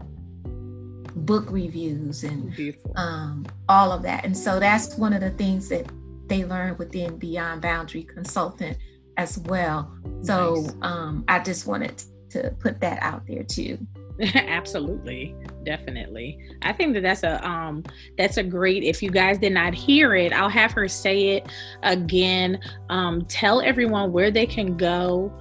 book 1.16 1.46
reviews 1.50 2.24
and 2.24 2.76
um, 2.96 3.46
all 3.68 3.92
of 3.92 4.02
that. 4.02 4.24
And 4.24 4.36
so 4.36 4.58
that's 4.58 4.96
one 4.96 5.12
of 5.12 5.20
the 5.20 5.30
things 5.30 5.68
that 5.68 5.86
they 6.28 6.44
learn 6.44 6.76
within 6.78 7.18
Beyond 7.18 7.62
Boundary 7.62 8.04
Consultant 8.04 8.76
as 9.16 9.38
well. 9.38 9.92
So 10.22 10.54
nice. 10.54 10.74
um, 10.82 11.24
I 11.28 11.40
just 11.40 11.66
wanted 11.66 12.02
to 12.30 12.54
put 12.60 12.80
that 12.80 13.02
out 13.02 13.26
there 13.26 13.42
too. 13.42 13.78
Absolutely, 14.34 15.34
definitely. 15.64 16.38
I 16.62 16.72
think 16.72 16.94
that 16.94 17.02
that's 17.02 17.22
a 17.22 17.46
um 17.46 17.84
that's 18.16 18.36
a 18.36 18.42
great. 18.42 18.82
If 18.82 19.02
you 19.02 19.10
guys 19.10 19.38
did 19.38 19.52
not 19.52 19.74
hear 19.74 20.14
it, 20.16 20.32
I'll 20.32 20.48
have 20.48 20.72
her 20.72 20.88
say 20.88 21.36
it 21.36 21.48
again. 21.84 22.60
Um, 22.88 23.24
tell 23.26 23.60
everyone 23.60 24.12
where 24.12 24.30
they 24.30 24.46
can 24.46 24.76
go 24.76 25.32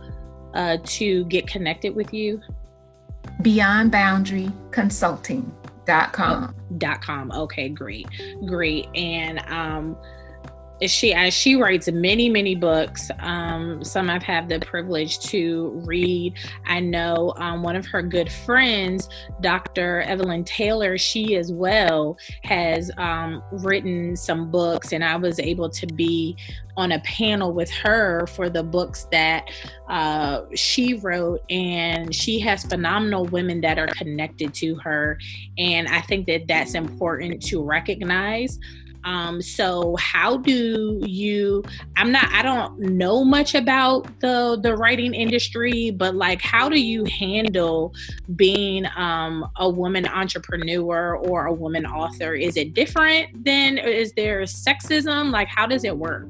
uh, 0.54 0.78
to 0.84 1.26
get 1.26 1.48
connected 1.48 1.96
with 1.96 2.14
you. 2.14 2.40
Beyond 3.42 3.92
Boundary 3.92 4.52
Consulting 4.72 5.52
dot 5.86 6.12
com 6.12 6.54
dot 6.78 7.02
com 7.02 7.32
okay 7.32 7.70
great 7.70 8.06
great 8.46 8.88
and 8.94 9.40
um 9.48 9.96
she 10.86 11.14
uh, 11.14 11.30
she 11.30 11.56
writes 11.56 11.90
many 11.92 12.30
many 12.30 12.56
books. 12.56 13.10
Um, 13.20 13.84
some 13.84 14.10
i've 14.10 14.24
had 14.24 14.48
the 14.50 14.60
privilege 14.60 15.20
to 15.20 15.82
read. 15.86 16.36
I 16.66 16.80
know 16.80 17.34
um, 17.38 17.64
one 17.64 17.76
of 17.76 17.86
her 17.88 18.02
good 18.02 18.32
friends 18.32 19.10
dr 19.42 20.02
evelyn 20.02 20.44
taylor 20.44 20.98
she 20.98 21.36
as 21.36 21.52
well 21.52 22.18
has 22.44 22.92
um, 22.98 23.44
written 23.52 24.16
some 24.16 24.50
books 24.50 24.94
and 24.94 25.04
i 25.04 25.16
was 25.16 25.40
able 25.40 25.70
to 25.70 25.88
be 25.88 26.36
on 26.76 26.92
a 26.92 27.00
panel 27.00 27.54
with 27.54 27.72
her 27.72 28.28
for 28.28 28.50
the 28.50 28.64
books 28.64 29.08
that 29.12 29.50
uh, 29.90 30.42
she 30.54 30.94
wrote 30.96 31.42
and 31.50 32.14
she 32.14 32.40
has 32.40 32.64
phenomenal 32.64 33.26
women 33.26 33.62
that 33.62 33.80
are 33.80 33.88
connected 33.88 34.54
to 34.54 34.76
her 34.76 35.18
and 35.58 35.88
i 35.88 36.02
think 36.02 36.28
that 36.28 36.48
that's 36.48 36.76
important 36.76 37.42
to 37.42 37.64
recognize 37.64 38.60
um, 39.04 39.42
so 39.42 39.96
how 39.98 40.38
do 40.38 41.00
you 41.06 41.64
I'm 41.96 42.12
not 42.12 42.30
I 42.32 42.42
don't 42.42 42.80
know 42.80 43.24
much 43.24 43.56
about 43.56 44.08
the 44.20 44.60
the 44.62 44.76
writing 44.76 45.14
industry, 45.14 45.92
but 45.92 46.16
like 46.16 46.42
how 46.42 46.70
do 46.70 46.80
you 46.80 47.06
handle 47.06 47.94
being 48.36 48.86
um, 48.96 49.50
a 49.58 49.70
woman 49.70 50.08
entrepreneur 50.08 51.16
or 51.16 51.46
a 51.46 51.54
woman 51.54 51.86
author? 51.86 52.34
Is 52.34 52.58
it 52.58 52.74
different 52.74 53.44
than 53.46 53.78
is 53.78 54.14
there 54.14 54.42
sexism? 54.42 55.32
Like 55.32 55.48
how 55.48 55.68
does 55.68 55.84
it 55.84 55.98
work? 55.98 56.28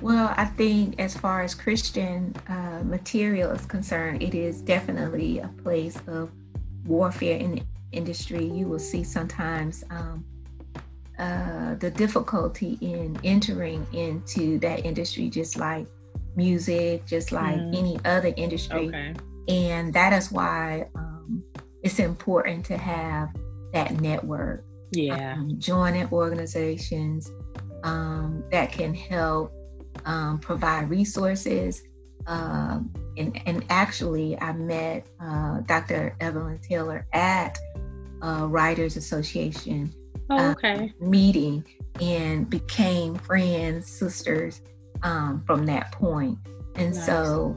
Well, 0.00 0.32
I 0.36 0.44
think 0.44 1.00
as 1.00 1.16
far 1.16 1.42
as 1.42 1.54
Christian 1.54 2.34
uh, 2.48 2.82
material 2.84 3.50
is 3.50 3.66
concerned, 3.66 4.22
it 4.22 4.32
is 4.32 4.62
definitely 4.62 5.40
a 5.40 5.48
place 5.48 5.98
of 6.06 6.30
warfare 6.84 7.36
in 7.36 7.56
the 7.56 7.62
industry. 7.90 8.44
You 8.44 8.68
will 8.68 8.78
see 8.78 9.02
sometimes 9.02 9.82
um, 9.90 10.24
uh, 11.18 11.74
the 11.76 11.90
difficulty 11.90 12.78
in 12.80 13.18
entering 13.24 13.86
into 13.92 14.58
that 14.60 14.84
industry, 14.84 15.28
just 15.28 15.58
like 15.58 15.86
music, 16.36 17.04
just 17.06 17.32
like 17.32 17.56
mm. 17.56 17.76
any 17.76 17.98
other 18.04 18.32
industry. 18.36 18.88
Okay. 18.88 19.14
And 19.48 19.92
that 19.94 20.12
is 20.12 20.30
why 20.30 20.86
um, 20.94 21.42
it's 21.82 21.98
important 21.98 22.64
to 22.66 22.76
have 22.76 23.30
that 23.72 24.00
network. 24.00 24.64
Yeah. 24.92 25.34
Um, 25.34 25.56
joining 25.58 26.08
organizations 26.12 27.32
um, 27.82 28.44
that 28.52 28.70
can 28.70 28.94
help 28.94 29.52
um, 30.04 30.38
provide 30.38 30.88
resources. 30.88 31.82
Um, 32.26 32.92
and, 33.16 33.40
and 33.46 33.64
actually, 33.70 34.38
I 34.40 34.52
met 34.52 35.08
uh, 35.20 35.60
Dr. 35.62 36.14
Evelyn 36.20 36.60
Taylor 36.60 37.06
at 37.12 37.58
uh, 38.22 38.46
Writers 38.48 38.96
Association 38.96 39.92
oh, 40.30 40.36
uh, 40.36 40.50
okay. 40.52 40.92
meeting 41.00 41.64
and 42.00 42.48
became 42.48 43.14
friends, 43.16 43.86
sisters 43.86 44.62
um, 45.02 45.42
from 45.46 45.66
that 45.66 45.92
point. 45.92 46.38
And 46.76 46.94
nice. 46.94 47.06
so 47.06 47.56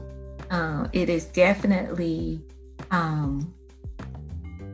uh, 0.50 0.88
it 0.92 1.08
is 1.08 1.26
definitely 1.26 2.42
um, 2.90 3.54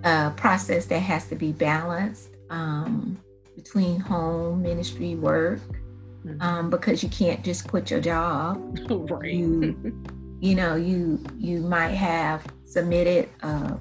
a 0.04 0.32
process 0.36 0.86
that 0.86 1.00
has 1.00 1.26
to 1.28 1.34
be 1.34 1.52
balanced 1.52 2.30
um, 2.50 3.18
between 3.56 4.00
home, 4.00 4.62
ministry, 4.62 5.14
work, 5.14 5.60
mm-hmm. 5.60 6.40
Um, 6.40 6.70
because 6.70 7.02
you 7.02 7.08
can't 7.08 7.42
just 7.44 7.68
quit 7.68 7.90
your 7.90 8.00
job. 8.00 8.78
right. 8.90 9.32
You, 9.32 9.94
you 10.40 10.54
know, 10.54 10.74
you 10.74 11.22
you 11.36 11.60
might 11.60 11.94
have 11.94 12.44
submitted 12.64 13.28
a, 13.42 13.80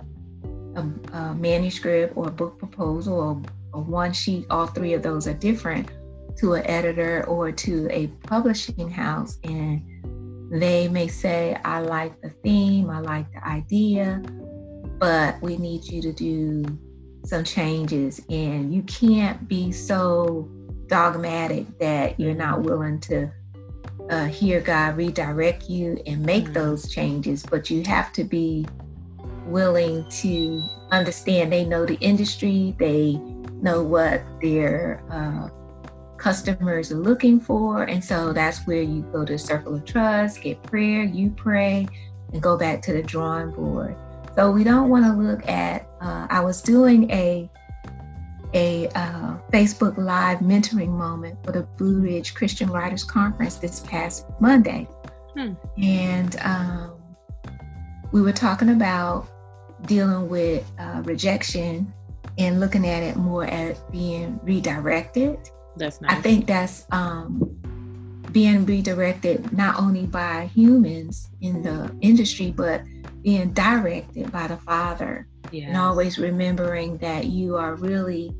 a, 0.76 0.86
a 1.14 1.36
manuscript 1.36 2.16
or 2.16 2.28
a 2.28 2.32
book 2.32 2.58
proposal 2.58 3.20
or 3.20 3.42
one 3.82 4.14
sheet, 4.14 4.46
all 4.50 4.68
three 4.68 4.94
of 4.94 5.04
those 5.04 5.28
are 5.28 5.34
different 5.34 5.90
to 6.38 6.54
an 6.54 6.66
editor 6.68 7.26
or 7.28 7.52
to 7.52 7.88
a 7.92 8.08
publishing 8.28 8.90
house. 8.90 9.40
And 9.44 9.82
they 10.52 10.88
may 10.88 11.08
say, 11.08 11.58
I 11.66 11.80
like 11.82 12.20
the 12.22 12.30
theme, 12.44 12.90
I 12.90 13.00
like 13.00 13.32
the 13.34 13.46
idea, 13.46 14.22
but 15.00 15.42
we 15.42 15.58
need 15.58 15.86
you 15.86 16.02
to 16.02 16.14
do 16.14 16.66
some 17.26 17.44
changes. 17.44 18.22
And 18.30 18.74
you 18.74 18.84
can't 18.84 19.48
be 19.48 19.72
so 19.72 20.50
dogmatic 20.88 21.78
that 21.80 22.20
you're 22.20 22.34
not 22.34 22.62
willing 22.62 23.00
to 23.02 23.30
uh, 24.10 24.26
hear 24.26 24.62
God 24.62 24.96
redirect 24.96 25.70
you 25.70 26.02
and 26.06 26.26
make 26.26 26.46
mm-hmm. 26.46 26.54
those 26.54 26.90
changes, 26.90 27.44
but 27.44 27.70
you 27.70 27.84
have 27.86 28.14
to 28.14 28.24
be 28.24 28.66
willing 29.46 30.08
to 30.10 30.62
understand 30.92 31.52
they 31.52 31.66
know 31.66 31.86
the 31.86 31.96
industry, 31.96 32.76
they 32.80 33.20
know 33.62 33.84
what 33.84 34.22
their 34.42 35.04
uh, 35.12 35.50
customers 36.18 36.92
are 36.92 36.98
looking 36.98 37.40
for. 37.40 37.84
And 37.84 38.04
so 38.04 38.34
that's 38.34 38.66
where 38.66 38.82
you 38.82 39.02
go 39.14 39.26
to 39.26 39.38
Circle 39.38 39.76
of 39.76 39.86
Trust, 39.86 40.42
get 40.42 40.62
prayer, 40.64 41.04
you 41.04 41.30
pray, 41.32 41.88
and 42.34 42.42
go 42.42 42.58
back 42.58 42.82
to 42.84 42.94
the 42.94 43.04
drawing 43.04 43.52
board. 43.52 43.96
So 44.36 44.52
we 44.52 44.64
don't 44.64 44.90
want 44.90 45.06
to 45.06 45.14
look 45.14 45.48
at, 45.48 45.88
uh, 46.02 46.28
I 46.30 46.42
was 46.42 46.62
doing 46.62 47.10
a 47.12 47.50
a 48.54 48.88
uh, 48.96 49.38
Facebook 49.52 49.98
Live 49.98 50.40
mentoring 50.40 50.90
moment 50.90 51.38
for 51.44 51.52
the 51.52 51.64
Blue 51.78 52.00
Ridge 52.00 52.34
Christian 52.34 52.70
Writers 52.70 53.04
Conference 53.04 53.58
this 53.58 53.82
past 53.82 54.26
Monday. 54.40 54.88
Hmm. 55.36 55.54
And 55.82 56.38
um, 56.42 56.94
we 58.12 58.22
were 58.22 58.32
talking 58.32 58.70
about 58.70 59.28
dealing 59.86 60.30
with 60.30 60.70
uh, 60.80 61.02
rejection 61.04 61.94
and 62.38 62.60
looking 62.60 62.88
at 62.88 63.04
it 63.04 63.16
more 63.16 63.46
as 63.46 63.80
being 63.92 64.40
redirected. 64.44 65.38
That's 65.76 66.02
nice. 66.02 66.12
I 66.12 66.22
think 66.22 66.48
that's 66.48 66.86
um, 66.92 67.58
being 68.32 68.66
redirected 68.66 69.52
not 69.54 69.80
only 69.80 70.06
by 70.06 70.48
humans 70.54 71.30
in 71.42 71.62
the 71.62 71.96
industry, 72.02 72.52
but 72.52 72.82
being 73.22 73.52
directed 73.54 74.32
by 74.32 74.48
the 74.48 74.58
Father. 74.58 75.28
Yes. 75.52 75.68
And 75.70 75.78
always 75.78 76.18
remembering 76.18 76.98
that 76.98 77.26
you 77.26 77.56
are 77.56 77.76
really 77.76 78.36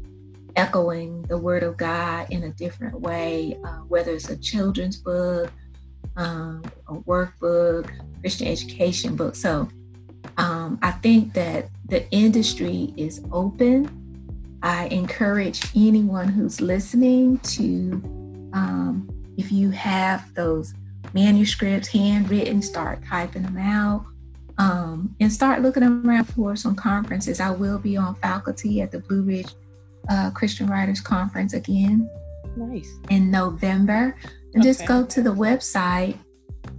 echoing 0.56 1.22
the 1.24 1.38
Word 1.38 1.64
of 1.64 1.78
God 1.78 2.28
in 2.32 2.44
a 2.44 2.50
different 2.50 3.00
way, 3.00 3.58
uh, 3.64 3.80
whether 3.88 4.12
it's 4.12 4.30
a 4.30 4.38
children's 4.38 4.98
book, 4.98 5.52
um, 6.18 6.64
a 6.88 6.96
workbook, 6.96 7.90
Christian 8.22 8.48
education 8.48 9.16
book. 9.16 9.36
So 9.36 9.70
um, 10.38 10.80
I 10.82 10.92
think 10.92 11.34
that 11.34 11.70
the 11.86 12.10
industry 12.12 12.94
is 12.98 13.22
open. 13.32 13.90
I 14.64 14.86
encourage 14.88 15.62
anyone 15.76 16.28
who's 16.28 16.60
listening 16.60 17.40
to, 17.40 18.02
um, 18.54 19.10
if 19.38 19.52
you 19.52 19.70
have 19.72 20.34
those 20.34 20.74
manuscripts 21.14 21.88
handwritten, 21.88 22.62
start 22.62 23.04
typing 23.06 23.44
them 23.44 23.58
out 23.58 24.06
um, 24.58 25.16
and 25.20 25.32
start 25.32 25.62
looking 25.62 25.84
around 25.84 26.26
for 26.26 26.56
some 26.56 26.76
conferences. 26.76 27.40
I 27.40 27.52
will 27.52 27.78
be 27.78 27.98
on 27.98 28.16
faculty 28.16 28.82
at 28.82 28.92
the 28.92 29.00
Blue 29.00 29.22
Ridge 29.22 29.54
uh, 30.10 30.32
Christian 30.32 30.68
Writers 30.68 31.02
Conference 31.02 31.54
again. 31.54 32.10
Nice. 32.56 32.92
In 33.10 33.30
November. 33.30 34.16
And 34.54 34.64
okay. 34.64 34.70
just 34.70 34.88
go 34.88 35.06
to 35.06 35.22
the 35.22 35.34
website 35.34 36.18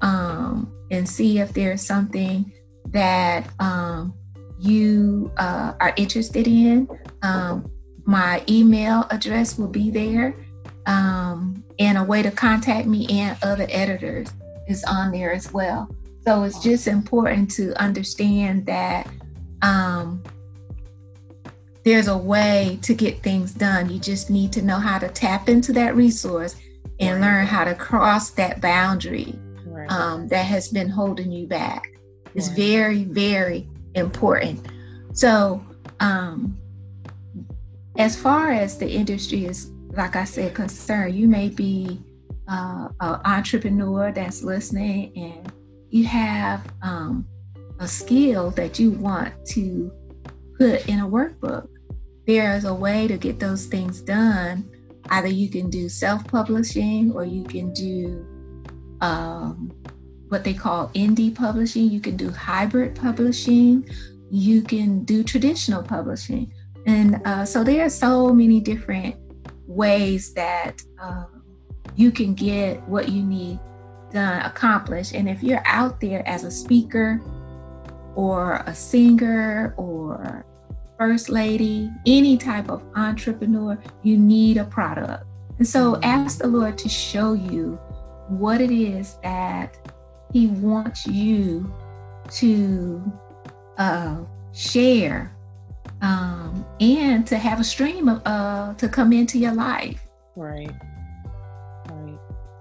um, 0.00 0.72
and 0.90 1.08
see 1.08 1.38
if 1.38 1.52
there's 1.52 1.82
something 1.82 2.52
that 2.92 3.48
um, 3.60 4.14
you 4.58 5.30
uh, 5.36 5.74
are 5.80 5.92
interested 5.96 6.46
in. 6.46 6.88
Um, 7.22 7.70
my 8.04 8.42
email 8.48 9.06
address 9.10 9.58
will 9.58 9.68
be 9.68 9.90
there, 9.90 10.34
um, 10.86 11.62
and 11.78 11.98
a 11.98 12.04
way 12.04 12.22
to 12.22 12.30
contact 12.30 12.86
me 12.86 13.06
and 13.10 13.36
other 13.42 13.66
editors 13.70 14.32
is 14.66 14.82
on 14.84 15.12
there 15.12 15.32
as 15.32 15.52
well. 15.52 15.88
So 16.24 16.42
it's 16.42 16.62
just 16.62 16.88
important 16.88 17.50
to 17.52 17.74
understand 17.80 18.66
that 18.66 19.08
um, 19.62 20.22
there's 21.84 22.08
a 22.08 22.16
way 22.16 22.78
to 22.82 22.94
get 22.94 23.22
things 23.22 23.54
done. 23.54 23.88
You 23.88 23.98
just 23.98 24.28
need 24.30 24.52
to 24.54 24.62
know 24.62 24.78
how 24.78 24.98
to 24.98 25.08
tap 25.08 25.48
into 25.48 25.72
that 25.74 25.94
resource 25.94 26.56
and 27.00 27.20
learn 27.20 27.46
how 27.46 27.64
to 27.64 27.74
cross 27.74 28.30
that 28.30 28.60
boundary 28.60 29.38
um, 29.88 30.28
that 30.28 30.44
has 30.44 30.68
been 30.68 30.88
holding 30.88 31.30
you 31.30 31.46
back 31.46 31.88
is 32.34 32.48
very, 32.48 33.04
very 33.04 33.68
important. 33.94 34.66
So, 35.12 35.64
um, 36.00 36.58
as 37.96 38.16
far 38.16 38.52
as 38.52 38.78
the 38.78 38.88
industry 38.88 39.44
is, 39.44 39.70
like 39.90 40.14
I 40.14 40.24
said, 40.24 40.54
concerned, 40.54 41.16
you 41.16 41.26
may 41.26 41.48
be 41.48 42.00
uh, 42.46 42.88
an 43.00 43.20
entrepreneur 43.24 44.12
that's 44.12 44.42
listening 44.42 45.12
and 45.16 45.52
you 45.90 46.04
have 46.04 46.72
um, 46.82 47.26
a 47.80 47.88
skill 47.88 48.50
that 48.52 48.78
you 48.78 48.92
want 48.92 49.34
to 49.46 49.92
put 50.56 50.88
in 50.88 51.00
a 51.00 51.08
workbook. 51.08 51.68
There 52.26 52.54
is 52.56 52.64
a 52.64 52.74
way 52.74 53.08
to 53.08 53.16
get 53.16 53.40
those 53.40 53.66
things 53.66 54.00
done. 54.00 54.70
Either 55.10 55.28
you 55.28 55.48
can 55.48 55.70
do 55.70 55.88
self 55.88 56.26
publishing 56.28 57.12
or 57.12 57.24
you 57.24 57.44
can 57.44 57.72
do 57.72 58.26
um, 59.00 59.72
what 60.28 60.44
they 60.44 60.54
call 60.54 60.88
indie 60.88 61.34
publishing. 61.34 61.90
You 61.90 62.00
can 62.00 62.16
do 62.16 62.30
hybrid 62.30 62.94
publishing. 62.94 63.88
You 64.30 64.62
can 64.62 65.04
do 65.04 65.22
traditional 65.24 65.82
publishing. 65.82 66.52
And 66.86 67.20
uh, 67.24 67.44
so 67.44 67.64
there 67.64 67.84
are 67.84 67.90
so 67.90 68.32
many 68.32 68.60
different 68.60 69.16
ways 69.66 70.32
that 70.34 70.80
uh, 71.00 71.24
you 71.96 72.10
can 72.10 72.34
get 72.34 72.82
what 72.88 73.08
you 73.08 73.22
need 73.22 73.58
done 74.10 74.42
accomplished. 74.42 75.14
And 75.14 75.28
if 75.28 75.42
you're 75.42 75.62
out 75.66 76.00
there 76.00 76.26
as 76.26 76.44
a 76.44 76.50
speaker 76.50 77.20
or 78.14 78.62
a 78.66 78.74
singer 78.74 79.74
or 79.76 80.44
first 80.98 81.28
lady, 81.28 81.90
any 82.06 82.36
type 82.36 82.70
of 82.70 82.82
entrepreneur, 82.96 83.78
you 84.02 84.16
need 84.16 84.56
a 84.56 84.64
product. 84.64 85.24
And 85.58 85.66
so 85.66 85.92
mm-hmm. 85.92 86.04
ask 86.04 86.38
the 86.38 86.46
Lord 86.46 86.78
to 86.78 86.88
show 86.88 87.34
you 87.34 87.78
what 88.28 88.60
it 88.60 88.70
is 88.70 89.16
that 89.22 89.76
He 90.32 90.48
wants 90.48 91.06
you 91.06 91.72
to 92.32 93.12
uh, 93.78 94.18
share 94.52 95.34
um, 96.02 96.64
and 96.80 97.26
to 97.26 97.38
have 97.38 97.60
a 97.60 97.64
stream 97.64 98.08
of 98.08 98.22
uh, 98.24 98.74
to 98.74 98.88
come 98.88 99.12
into 99.12 99.38
your 99.38 99.54
life. 99.54 100.06
Right. 100.36 100.70
Right. 101.88 102.18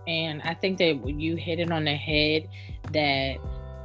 And 0.07 0.41
I 0.43 0.53
think 0.53 0.77
that 0.79 1.07
you 1.07 1.35
hit 1.35 1.59
it 1.59 1.71
on 1.71 1.83
the 1.83 1.95
head 1.95 2.47
that 2.93 3.37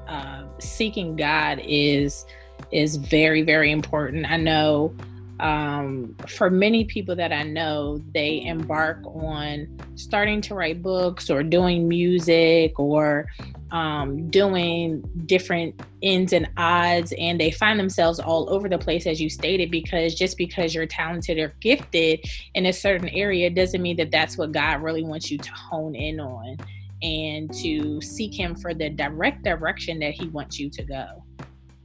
uh, 0.06 0.44
seeking 0.58 1.16
God 1.16 1.60
is 1.64 2.24
is 2.70 2.96
very 2.96 3.42
very 3.42 3.70
important. 3.70 4.30
I 4.30 4.36
know 4.36 4.94
um, 5.42 6.14
for 6.28 6.50
many 6.50 6.84
people 6.84 7.16
that 7.16 7.32
I 7.32 7.42
know, 7.42 8.00
they 8.14 8.42
embark 8.44 9.04
on 9.04 9.76
starting 9.96 10.40
to 10.42 10.54
write 10.54 10.82
books 10.82 11.30
or 11.30 11.42
doing 11.42 11.88
music 11.88 12.78
or 12.78 13.26
um, 13.72 14.30
doing 14.30 15.02
different 15.26 15.82
ends 16.00 16.32
and 16.32 16.48
odds, 16.56 17.12
and 17.18 17.40
they 17.40 17.50
find 17.50 17.80
themselves 17.80 18.20
all 18.20 18.48
over 18.50 18.68
the 18.68 18.78
place, 18.78 19.04
as 19.04 19.20
you 19.20 19.28
stated, 19.28 19.68
because 19.70 20.14
just 20.14 20.38
because 20.38 20.76
you're 20.76 20.86
talented 20.86 21.38
or 21.38 21.52
gifted 21.60 22.24
in 22.54 22.66
a 22.66 22.72
certain 22.72 23.08
area 23.08 23.50
doesn't 23.50 23.82
mean 23.82 23.96
that 23.96 24.12
that's 24.12 24.38
what 24.38 24.52
God 24.52 24.80
really 24.80 25.02
wants 25.02 25.28
you 25.28 25.38
to 25.38 25.52
hone 25.52 25.96
in 25.96 26.20
on 26.20 26.56
and 27.02 27.52
to 27.54 28.00
seek 28.00 28.32
Him 28.32 28.54
for 28.54 28.74
the 28.74 28.90
direct 28.90 29.42
direction 29.42 29.98
that 29.98 30.12
He 30.12 30.28
wants 30.28 30.60
you 30.60 30.70
to 30.70 30.84
go. 30.84 31.24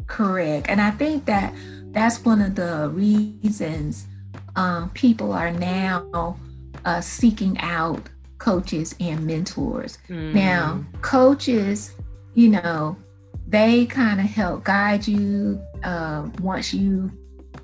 Correct. 0.05 0.67
And 0.69 0.79
I 0.79 0.91
think 0.91 1.25
that 1.25 1.53
that's 1.97 2.23
one 2.23 2.41
of 2.41 2.53
the 2.53 2.89
reasons 2.93 4.05
um, 4.55 4.89
people 4.91 5.33
are 5.33 5.51
now 5.51 6.37
uh, 6.85 7.01
seeking 7.01 7.57
out 7.59 8.07
coaches 8.37 8.93
and 8.99 9.25
mentors. 9.25 9.97
Mm. 10.07 10.33
Now, 10.33 10.85
coaches, 11.01 11.95
you 12.35 12.49
know, 12.49 12.95
they 13.47 13.87
kind 13.87 14.19
of 14.19 14.27
help 14.27 14.63
guide 14.63 15.07
you 15.07 15.59
uh, 15.83 16.29
once 16.39 16.71
you 16.71 17.11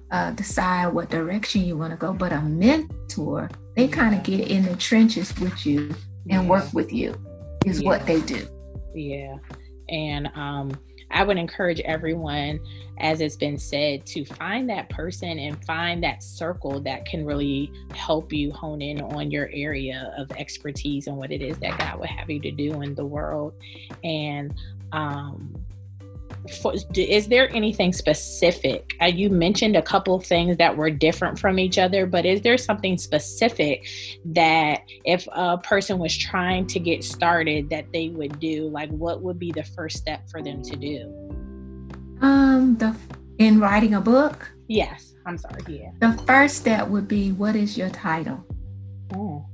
uh, 0.09 0.31
decide 0.31 0.87
what 0.87 1.11
direction 1.11 1.63
you 1.63 1.77
want 1.77 1.91
to 1.91 1.97
go. 1.97 2.11
But 2.11 2.33
a 2.33 2.41
mentor, 2.41 3.51
they 3.75 3.87
kind 3.87 4.15
of 4.15 4.23
get 4.23 4.47
in 4.49 4.63
the 4.63 4.75
trenches 4.77 5.37
with 5.39 5.63
you 5.63 5.93
and 6.29 6.43
yeah. 6.43 6.47
work 6.47 6.73
with 6.73 6.91
you, 6.91 7.15
is 7.67 7.81
yeah. 7.81 7.87
what 7.87 8.05
they 8.07 8.21
do. 8.21 8.47
Yeah. 8.95 9.37
And 9.89 10.27
um, 10.33 10.71
I 11.13 11.23
would 11.23 11.37
encourage 11.37 11.79
everyone, 11.81 12.59
as 12.97 13.21
it's 13.21 13.35
been 13.35 13.57
said, 13.57 14.05
to 14.07 14.25
find 14.25 14.69
that 14.69 14.89
person 14.89 15.39
and 15.39 15.63
find 15.65 16.03
that 16.03 16.23
circle 16.23 16.79
that 16.81 17.05
can 17.05 17.25
really 17.25 17.71
help 17.93 18.33
you 18.33 18.51
hone 18.51 18.81
in 18.81 18.99
on 19.01 19.31
your 19.31 19.49
area 19.53 20.13
of 20.17 20.31
expertise 20.31 21.07
and 21.07 21.15
what 21.15 21.31
it 21.31 21.41
is 21.41 21.57
that 21.59 21.77
God 21.77 21.99
would 21.99 22.09
have 22.09 22.29
you 22.29 22.39
to 22.41 22.51
do 22.51 22.81
in 22.81 22.95
the 22.95 23.05
world. 23.05 23.53
And 24.03 24.53
um, 24.91 25.53
for, 26.61 26.73
is 26.95 27.27
there 27.27 27.53
anything 27.55 27.93
specific? 27.93 28.93
Uh, 29.01 29.05
you 29.05 29.29
mentioned 29.29 29.75
a 29.75 29.81
couple 29.81 30.19
things 30.19 30.57
that 30.57 30.75
were 30.75 30.89
different 30.89 31.39
from 31.39 31.59
each 31.59 31.77
other, 31.77 32.05
but 32.05 32.25
is 32.25 32.41
there 32.41 32.57
something 32.57 32.97
specific 32.97 33.87
that 34.25 34.81
if 35.05 35.27
a 35.31 35.57
person 35.57 35.99
was 35.99 36.17
trying 36.17 36.67
to 36.67 36.79
get 36.79 37.03
started 37.03 37.69
that 37.69 37.85
they 37.93 38.09
would 38.09 38.39
do? 38.39 38.67
Like, 38.69 38.89
what 38.89 39.21
would 39.21 39.39
be 39.39 39.51
the 39.51 39.63
first 39.63 39.97
step 39.97 40.29
for 40.29 40.41
them 40.41 40.61
to 40.63 40.75
do? 40.75 41.07
Um, 42.21 42.77
the 42.77 42.95
in 43.39 43.59
writing 43.59 43.95
a 43.95 44.01
book. 44.01 44.51
Yes, 44.67 45.13
I'm 45.25 45.37
sorry. 45.37 45.61
Yeah. 45.67 45.91
The 45.99 46.21
first 46.23 46.57
step 46.57 46.87
would 46.87 47.07
be, 47.07 47.31
what 47.31 47.55
is 47.55 47.77
your 47.77 47.89
title? 47.89 48.45
Oh. 49.13 49.45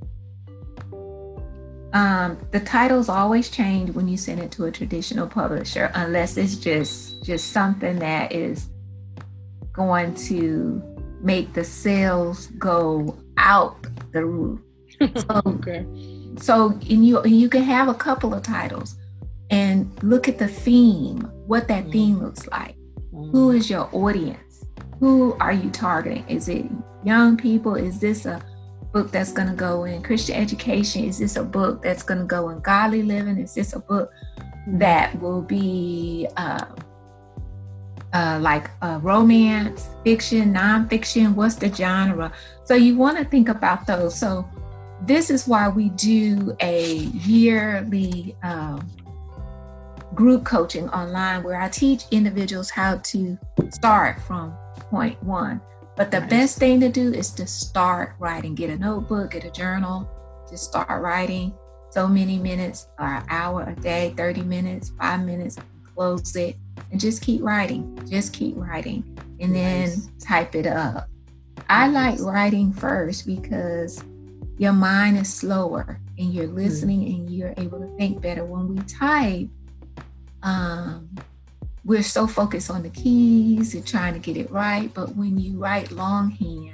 Um, 1.92 2.38
the 2.52 2.60
titles 2.60 3.08
always 3.08 3.50
change 3.50 3.90
when 3.90 4.06
you 4.06 4.16
send 4.16 4.40
it 4.40 4.52
to 4.52 4.66
a 4.66 4.70
traditional 4.70 5.26
publisher, 5.26 5.90
unless 5.94 6.36
it's 6.36 6.56
just 6.56 7.24
just 7.24 7.52
something 7.52 7.98
that 7.98 8.32
is 8.32 8.68
going 9.72 10.14
to 10.14 10.82
make 11.20 11.52
the 11.52 11.64
sales 11.64 12.46
go 12.58 13.18
out 13.36 13.76
the 14.12 14.24
roof. 14.24 14.60
So, 15.16 15.40
okay. 15.46 15.86
So, 16.36 16.78
and 16.90 17.06
you 17.06 17.18
and 17.20 17.40
you 17.40 17.48
can 17.48 17.62
have 17.62 17.88
a 17.88 17.94
couple 17.94 18.34
of 18.34 18.42
titles, 18.42 18.96
and 19.48 19.90
look 20.02 20.28
at 20.28 20.38
the 20.38 20.46
theme, 20.46 21.20
what 21.46 21.68
that 21.68 21.86
mm. 21.86 21.92
theme 21.92 22.22
looks 22.22 22.46
like. 22.48 22.76
Mm. 23.12 23.30
Who 23.32 23.50
is 23.50 23.70
your 23.70 23.88
audience? 23.92 24.64
Who 24.98 25.34
are 25.40 25.52
you 25.52 25.70
targeting? 25.70 26.28
Is 26.28 26.48
it 26.50 26.66
young 27.02 27.38
people? 27.38 27.74
Is 27.74 27.98
this 27.98 28.26
a 28.26 28.42
book 28.92 29.10
that's 29.10 29.32
going 29.32 29.48
to 29.48 29.54
go 29.54 29.84
in 29.84 30.02
Christian 30.02 30.36
education? 30.36 31.04
Is 31.04 31.18
this 31.18 31.36
a 31.36 31.44
book 31.44 31.82
that's 31.82 32.02
going 32.02 32.20
to 32.20 32.26
go 32.26 32.50
in 32.50 32.60
godly 32.60 33.02
living? 33.02 33.38
Is 33.38 33.54
this 33.54 33.74
a 33.74 33.80
book 33.80 34.12
that 34.66 35.18
will 35.20 35.42
be 35.42 36.26
uh, 36.36 36.64
uh, 38.12 38.38
like 38.40 38.70
uh, 38.82 38.98
romance, 39.02 39.88
fiction, 40.04 40.54
nonfiction? 40.54 41.34
What's 41.34 41.56
the 41.56 41.72
genre? 41.72 42.32
So 42.64 42.74
you 42.74 42.96
want 42.96 43.18
to 43.18 43.24
think 43.24 43.48
about 43.48 43.86
those. 43.86 44.18
So 44.18 44.48
this 45.06 45.30
is 45.30 45.46
why 45.46 45.68
we 45.68 45.90
do 45.90 46.56
a 46.60 46.94
yearly 46.94 48.36
um, 48.42 48.88
group 50.14 50.44
coaching 50.44 50.88
online 50.90 51.42
where 51.42 51.60
I 51.60 51.68
teach 51.68 52.04
individuals 52.10 52.70
how 52.70 52.96
to 52.96 53.38
start 53.70 54.20
from 54.22 54.52
point 54.90 55.22
one 55.22 55.60
but 56.00 56.10
the 56.10 56.22
best 56.22 56.56
thing 56.56 56.80
to 56.80 56.88
do 56.88 57.12
is 57.12 57.30
to 57.32 57.46
start 57.46 58.14
writing. 58.18 58.54
Get 58.54 58.70
a 58.70 58.76
notebook, 58.78 59.32
get 59.32 59.44
a 59.44 59.50
journal, 59.50 60.08
just 60.48 60.64
start 60.64 61.02
writing. 61.02 61.52
So 61.90 62.08
many 62.08 62.38
minutes, 62.38 62.88
or 62.98 63.04
an 63.04 63.26
hour 63.28 63.64
a 63.64 63.78
day, 63.78 64.14
30 64.16 64.40
minutes, 64.44 64.92
five 64.98 65.20
minutes, 65.26 65.58
close 65.94 66.34
it, 66.36 66.56
and 66.90 66.98
just 66.98 67.20
keep 67.20 67.42
writing. 67.42 68.02
Just 68.08 68.32
keep 68.32 68.54
writing. 68.56 69.04
And 69.40 69.54
then 69.54 69.90
nice. 69.90 70.10
type 70.18 70.54
it 70.54 70.66
up. 70.66 71.06
I 71.68 71.88
like 71.88 72.18
writing 72.20 72.72
first 72.72 73.26
because 73.26 74.02
your 74.56 74.72
mind 74.72 75.18
is 75.18 75.30
slower 75.30 76.00
and 76.16 76.32
you're 76.32 76.46
mm-hmm. 76.46 76.56
listening 76.56 77.00
mm-hmm. 77.00 77.14
and 77.24 77.30
you're 77.30 77.54
able 77.58 77.78
to 77.78 77.94
think 77.98 78.22
better. 78.22 78.46
When 78.46 78.74
we 78.74 78.82
type, 78.84 79.48
um, 80.42 81.10
we're 81.90 82.04
so 82.04 82.24
focused 82.24 82.70
on 82.70 82.84
the 82.84 82.88
keys 82.88 83.74
and 83.74 83.84
trying 83.84 84.12
to 84.12 84.20
get 84.20 84.36
it 84.36 84.48
right. 84.52 84.94
But 84.94 85.16
when 85.16 85.40
you 85.40 85.58
write 85.58 85.90
longhand 85.90 86.70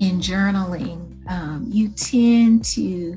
in 0.00 0.18
journaling, 0.18 1.24
um, 1.30 1.66
you 1.68 1.90
tend 1.90 2.64
to 2.64 3.16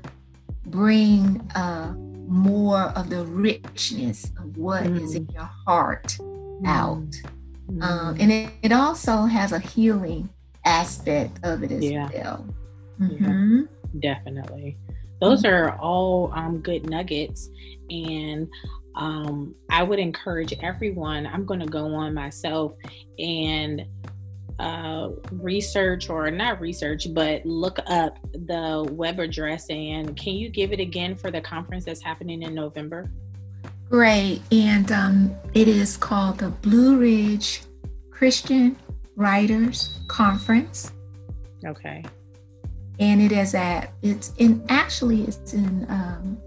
bring 0.67 1.41
uh, 1.55 1.95
more 2.27 2.93
of 2.95 3.09
the 3.09 3.25
richness 3.25 4.25
of 4.37 4.55
what 4.57 4.83
mm. 4.83 5.01
is 5.01 5.15
in 5.15 5.27
your 5.33 5.49
heart 5.65 6.17
mm. 6.19 6.67
out. 6.67 7.09
Mm. 7.71 7.81
Um, 7.81 8.17
and 8.19 8.31
it, 8.31 8.51
it, 8.61 8.71
also 8.71 9.23
has 9.23 9.53
a 9.53 9.59
healing 9.59 10.29
aspect 10.65 11.39
of 11.41 11.63
it 11.63 11.71
as 11.71 11.83
yeah. 11.83 12.09
well. 12.13 12.45
Mm-hmm. 13.01 13.61
Yeah, 13.93 14.13
definitely. 14.13 14.77
Those 15.19 15.41
mm-hmm. 15.41 15.55
are 15.55 15.79
all 15.79 16.31
um, 16.35 16.59
good 16.59 16.87
nuggets. 16.87 17.49
And 17.89 18.47
um, 18.95 19.55
I 19.69 19.83
would 19.83 19.99
encourage 19.99 20.53
everyone, 20.61 21.27
I'm 21.27 21.45
going 21.45 21.59
to 21.59 21.67
go 21.67 21.93
on 21.93 22.13
myself 22.13 22.73
and 23.19 23.85
uh, 24.59 25.09
research 25.31 26.09
or 26.09 26.31
not 26.31 26.59
research, 26.59 27.07
but 27.13 27.45
look 27.45 27.79
up 27.87 28.17
the 28.33 28.87
web 28.91 29.19
address. 29.19 29.69
And 29.69 30.17
can 30.17 30.33
you 30.33 30.49
give 30.49 30.71
it 30.73 30.79
again 30.79 31.15
for 31.15 31.29
the 31.29 31.41
conference 31.41 31.85
that's 31.85 32.01
happening 32.01 32.41
in 32.41 32.55
November? 32.55 33.09
Great. 33.89 34.41
And 34.51 34.91
um, 34.91 35.35
it 35.53 35.67
is 35.67 35.95
called 35.95 36.39
the 36.39 36.49
Blue 36.49 36.97
Ridge 36.97 37.61
Christian 38.09 38.75
Writers 39.15 39.99
Conference. 40.07 40.91
Okay. 41.65 42.03
And 42.99 43.21
it 43.21 43.31
is 43.31 43.53
at, 43.53 43.93
it's 44.01 44.33
in, 44.37 44.65
actually, 44.69 45.21
it's 45.23 45.53
in 45.53 45.85
um, 45.87 46.37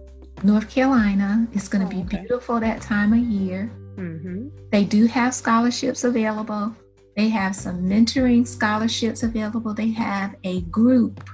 North 0.43 0.71
Carolina. 0.71 1.47
It's 1.53 1.69
going 1.69 1.87
to 1.89 1.95
oh, 1.95 1.99
be 1.99 2.05
okay. 2.05 2.19
beautiful 2.19 2.61
that 2.61 2.81
time 2.81 3.13
of 3.13 3.19
year. 3.19 3.71
Mm-hmm. 3.97 4.49
They 4.71 4.85
do 4.85 5.07
have 5.07 5.35
scholarships 5.35 6.05
available. 6.05 6.75
They 7.17 7.29
have 7.29 7.55
some 7.55 7.83
mentoring 7.83 8.47
scholarships 8.47 9.23
available. 9.23 9.75
They 9.75 9.91
have 9.91 10.37
a 10.45 10.63
group 10.63 11.29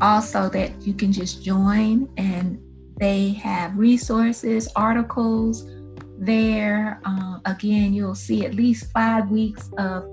also 0.00 0.48
that 0.50 0.80
you 0.80 0.94
can 0.94 1.12
just 1.12 1.42
join, 1.44 2.08
and 2.16 2.58
they 2.98 3.30
have 3.32 3.76
resources, 3.76 4.68
articles 4.76 5.70
there. 6.18 7.00
Uh, 7.04 7.38
again, 7.44 7.92
you'll 7.92 8.14
see 8.14 8.46
at 8.46 8.54
least 8.54 8.90
five 8.92 9.30
weeks 9.30 9.70
of 9.76 10.04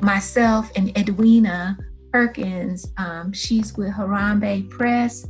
myself 0.00 0.70
and 0.74 0.96
Edwina 0.98 1.78
Perkins. 2.12 2.92
Um, 2.96 3.32
she's 3.32 3.76
with 3.76 3.92
Harambee 3.92 4.68
Press 4.68 5.26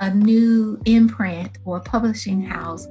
a 0.00 0.12
new 0.12 0.80
imprint 0.84 1.58
or 1.64 1.80
publishing 1.80 2.42
house 2.42 2.86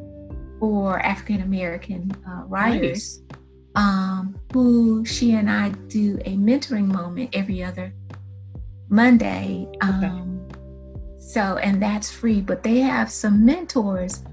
for 0.60 1.00
African 1.00 1.42
American 1.42 2.12
uh, 2.28 2.44
writers. 2.46 3.20
Nice. 3.20 3.40
Um, 3.76 4.40
who 4.54 5.04
she 5.04 5.34
and 5.34 5.50
I 5.50 5.70
do 5.88 6.20
a 6.26 6.38
mentoring 6.38 6.86
moment 6.86 7.32
every 7.34 7.64
other 7.64 7.94
Monday. 8.88 9.68
Okay. 9.84 10.06
Um, 10.06 10.48
so, 11.18 11.58
and 11.58 11.82
that's 11.82 12.12
free, 12.12 12.42
but 12.42 12.62
they 12.62 12.80
have 12.80 13.10
some 13.10 13.44
mentors 13.44 14.24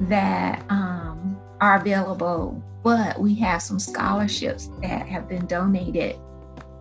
that 0.00 0.62
um, 0.68 1.38
are 1.60 1.78
available, 1.80 2.62
but 2.82 3.18
we 3.18 3.34
have 3.36 3.62
some 3.62 3.78
scholarships 3.78 4.68
that 4.82 5.06
have 5.06 5.28
been 5.28 5.46
donated 5.46 6.16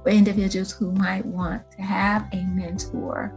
for 0.03 0.09
individuals 0.09 0.71
who 0.71 0.91
might 0.91 1.25
want 1.25 1.71
to 1.71 1.81
have 1.81 2.27
a 2.33 2.43
mentor. 2.47 3.33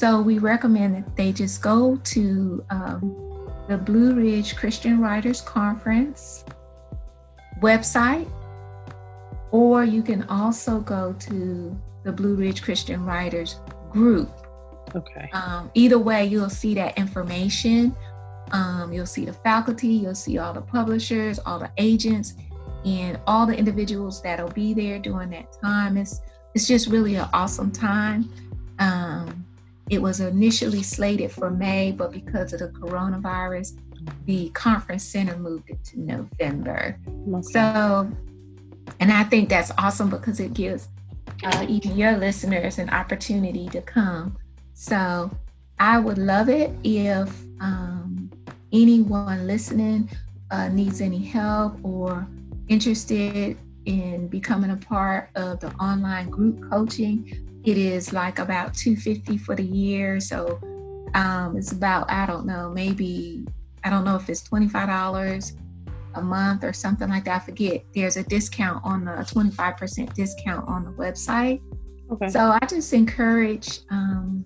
So 0.00 0.22
we 0.22 0.38
recommend 0.38 0.94
that 0.94 1.14
they 1.14 1.30
just 1.30 1.60
go 1.60 1.96
to 1.96 2.64
um, 2.70 3.52
the 3.68 3.76
Blue 3.76 4.14
Ridge 4.14 4.56
Christian 4.56 4.98
Writers 4.98 5.42
Conference 5.42 6.42
website, 7.60 8.26
or 9.50 9.84
you 9.84 10.02
can 10.02 10.22
also 10.30 10.80
go 10.80 11.14
to 11.18 11.78
the 12.02 12.12
Blue 12.12 12.34
Ridge 12.34 12.62
Christian 12.62 13.04
Writers 13.04 13.60
group. 13.90 14.30
Okay. 14.96 15.28
Um, 15.34 15.70
either 15.74 15.98
way, 15.98 16.24
you'll 16.24 16.48
see 16.48 16.72
that 16.76 16.96
information. 16.96 17.94
Um, 18.52 18.94
you'll 18.94 19.04
see 19.04 19.26
the 19.26 19.34
faculty, 19.34 19.88
you'll 19.88 20.14
see 20.14 20.38
all 20.38 20.54
the 20.54 20.62
publishers, 20.62 21.38
all 21.40 21.58
the 21.58 21.70
agents, 21.76 22.36
and 22.86 23.20
all 23.26 23.44
the 23.44 23.54
individuals 23.54 24.22
that'll 24.22 24.48
be 24.48 24.72
there 24.72 24.98
during 24.98 25.28
that 25.28 25.52
time. 25.60 25.98
It's 25.98 26.22
it's 26.54 26.66
just 26.66 26.88
really 26.88 27.16
an 27.16 27.28
awesome 27.34 27.70
time. 27.70 28.32
Um, 28.78 29.44
it 29.90 30.00
was 30.00 30.20
initially 30.20 30.82
slated 30.82 31.32
for 31.32 31.50
May, 31.50 31.90
but 31.90 32.12
because 32.12 32.52
of 32.52 32.60
the 32.60 32.68
coronavirus, 32.68 33.76
the 34.24 34.48
conference 34.50 35.02
center 35.02 35.36
moved 35.36 35.68
it 35.68 35.82
to 35.84 36.00
November. 36.00 36.96
Okay. 37.28 37.42
So, 37.52 38.10
and 39.00 39.12
I 39.12 39.24
think 39.24 39.48
that's 39.48 39.72
awesome 39.76 40.08
because 40.08 40.40
it 40.40 40.54
gives 40.54 40.88
uh, 41.42 41.66
even 41.68 41.96
your 41.96 42.16
listeners 42.16 42.78
an 42.78 42.88
opportunity 42.90 43.68
to 43.70 43.82
come. 43.82 44.38
So, 44.74 45.30
I 45.80 45.98
would 45.98 46.18
love 46.18 46.48
it 46.48 46.70
if 46.84 47.28
um, 47.60 48.30
anyone 48.72 49.46
listening 49.46 50.08
uh, 50.50 50.68
needs 50.68 51.00
any 51.00 51.24
help 51.24 51.78
or 51.82 52.26
interested 52.68 53.56
in 53.86 54.28
becoming 54.28 54.70
a 54.70 54.76
part 54.76 55.30
of 55.34 55.58
the 55.58 55.72
online 55.74 56.30
group 56.30 56.70
coaching. 56.70 57.49
It 57.64 57.76
is 57.76 58.12
like 58.12 58.38
about 58.38 58.74
250 58.74 59.38
for 59.38 59.54
the 59.54 59.62
year. 59.62 60.20
So 60.20 60.58
um, 61.14 61.56
it's 61.56 61.72
about, 61.72 62.10
I 62.10 62.26
don't 62.26 62.46
know, 62.46 62.70
maybe 62.70 63.44
I 63.84 63.90
don't 63.90 64.04
know 64.04 64.16
if 64.16 64.28
it's 64.28 64.42
$25 64.48 65.56
a 66.14 66.22
month 66.22 66.64
or 66.64 66.72
something 66.72 67.08
like 67.08 67.24
that. 67.24 67.42
I 67.42 67.44
forget. 67.44 67.84
There's 67.94 68.16
a 68.16 68.22
discount 68.22 68.84
on 68.84 69.04
the 69.04 69.12
25% 69.12 70.14
discount 70.14 70.68
on 70.68 70.84
the 70.84 70.90
website. 70.92 71.60
Okay. 72.10 72.28
So 72.28 72.56
I 72.60 72.66
just 72.66 72.92
encourage 72.92 73.80
um, 73.90 74.44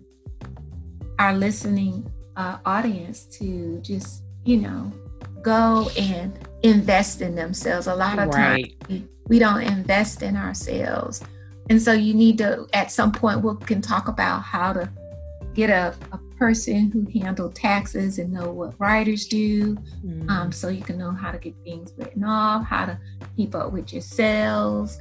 our 1.19 1.35
listening 1.35 2.11
uh, 2.37 2.59
audience 2.67 3.25
to 3.39 3.81
just, 3.81 4.25
you 4.45 4.59
know, 4.59 4.93
go 5.43 5.89
and 5.99 6.39
invest 6.63 7.21
in 7.21 7.35
themselves. 7.35 7.87
A 7.87 7.95
lot 7.95 8.19
of 8.19 8.29
right. 8.29 8.79
times 8.79 8.89
we, 8.89 9.09
we 9.29 9.39
don't 9.39 9.63
invest 9.63 10.23
in 10.23 10.37
ourselves. 10.37 11.23
And 11.71 11.81
so 11.81 11.93
you 11.93 12.15
need 12.15 12.39
to, 12.39 12.67
at 12.73 12.91
some 12.91 13.13
point, 13.13 13.43
we 13.43 13.55
can 13.65 13.81
talk 13.81 14.09
about 14.09 14.43
how 14.43 14.73
to 14.73 14.91
get 15.55 15.71
a, 15.71 15.95
a 16.13 16.19
person 16.37 16.91
who 16.91 17.07
handle 17.21 17.49
taxes 17.51 18.19
and 18.19 18.33
know 18.33 18.53
what 18.53 18.79
writers 18.79 19.27
do. 19.27 19.77
Mm. 20.05 20.29
Um, 20.29 20.53
so 20.53 20.69
you 20.69 20.83
can 20.83 20.99
know 20.99 21.13
how 21.13 21.31
to 21.31 21.39
get 21.39 21.55
things 21.65 21.93
written 21.97 22.25
off, 22.25 22.67
how 22.67 22.87
to 22.87 22.99
keep 23.37 23.55
up 23.55 23.73
with 23.73 23.93
your 23.93 24.03
sales. 24.03 25.01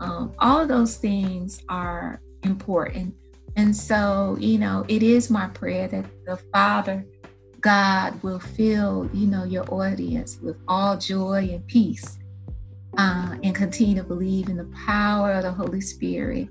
Um, 0.00 0.32
all 0.38 0.60
of 0.60 0.68
those 0.68 0.96
things 0.96 1.62
are 1.68 2.20
important. 2.42 3.14
And 3.56 3.74
so, 3.74 4.36
you 4.38 4.58
know, 4.58 4.84
it 4.86 5.02
is 5.02 5.30
my 5.30 5.48
prayer 5.48 5.88
that 5.88 6.04
the 6.26 6.36
Father 6.52 7.04
God 7.60 8.22
will 8.22 8.38
fill, 8.38 9.10
you 9.12 9.26
know, 9.26 9.44
your 9.44 9.64
audience 9.72 10.38
with 10.42 10.56
all 10.68 10.96
joy 10.96 11.48
and 11.50 11.66
peace 11.66 12.18
uh, 12.96 13.36
and 13.42 13.54
continue 13.54 13.94
to 13.96 14.04
believe 14.04 14.48
in 14.48 14.56
the 14.56 14.70
power 14.86 15.32
of 15.32 15.42
the 15.42 15.52
Holy 15.52 15.80
Spirit 15.80 16.48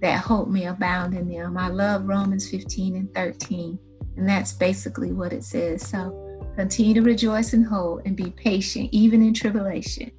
that 0.00 0.20
hope 0.20 0.48
may 0.48 0.66
abound 0.66 1.14
in 1.14 1.28
them. 1.28 1.56
I 1.56 1.68
love 1.68 2.06
Romans 2.06 2.48
15 2.48 2.96
and 2.96 3.14
13, 3.14 3.78
and 4.16 4.28
that's 4.28 4.52
basically 4.52 5.12
what 5.12 5.32
it 5.32 5.44
says. 5.44 5.86
So 5.86 6.50
continue 6.56 6.94
to 6.94 7.02
rejoice 7.02 7.52
in 7.52 7.62
hope 7.62 8.02
and 8.04 8.16
be 8.16 8.30
patient, 8.30 8.90
even 8.92 9.22
in 9.22 9.34
tribulation, 9.34 10.10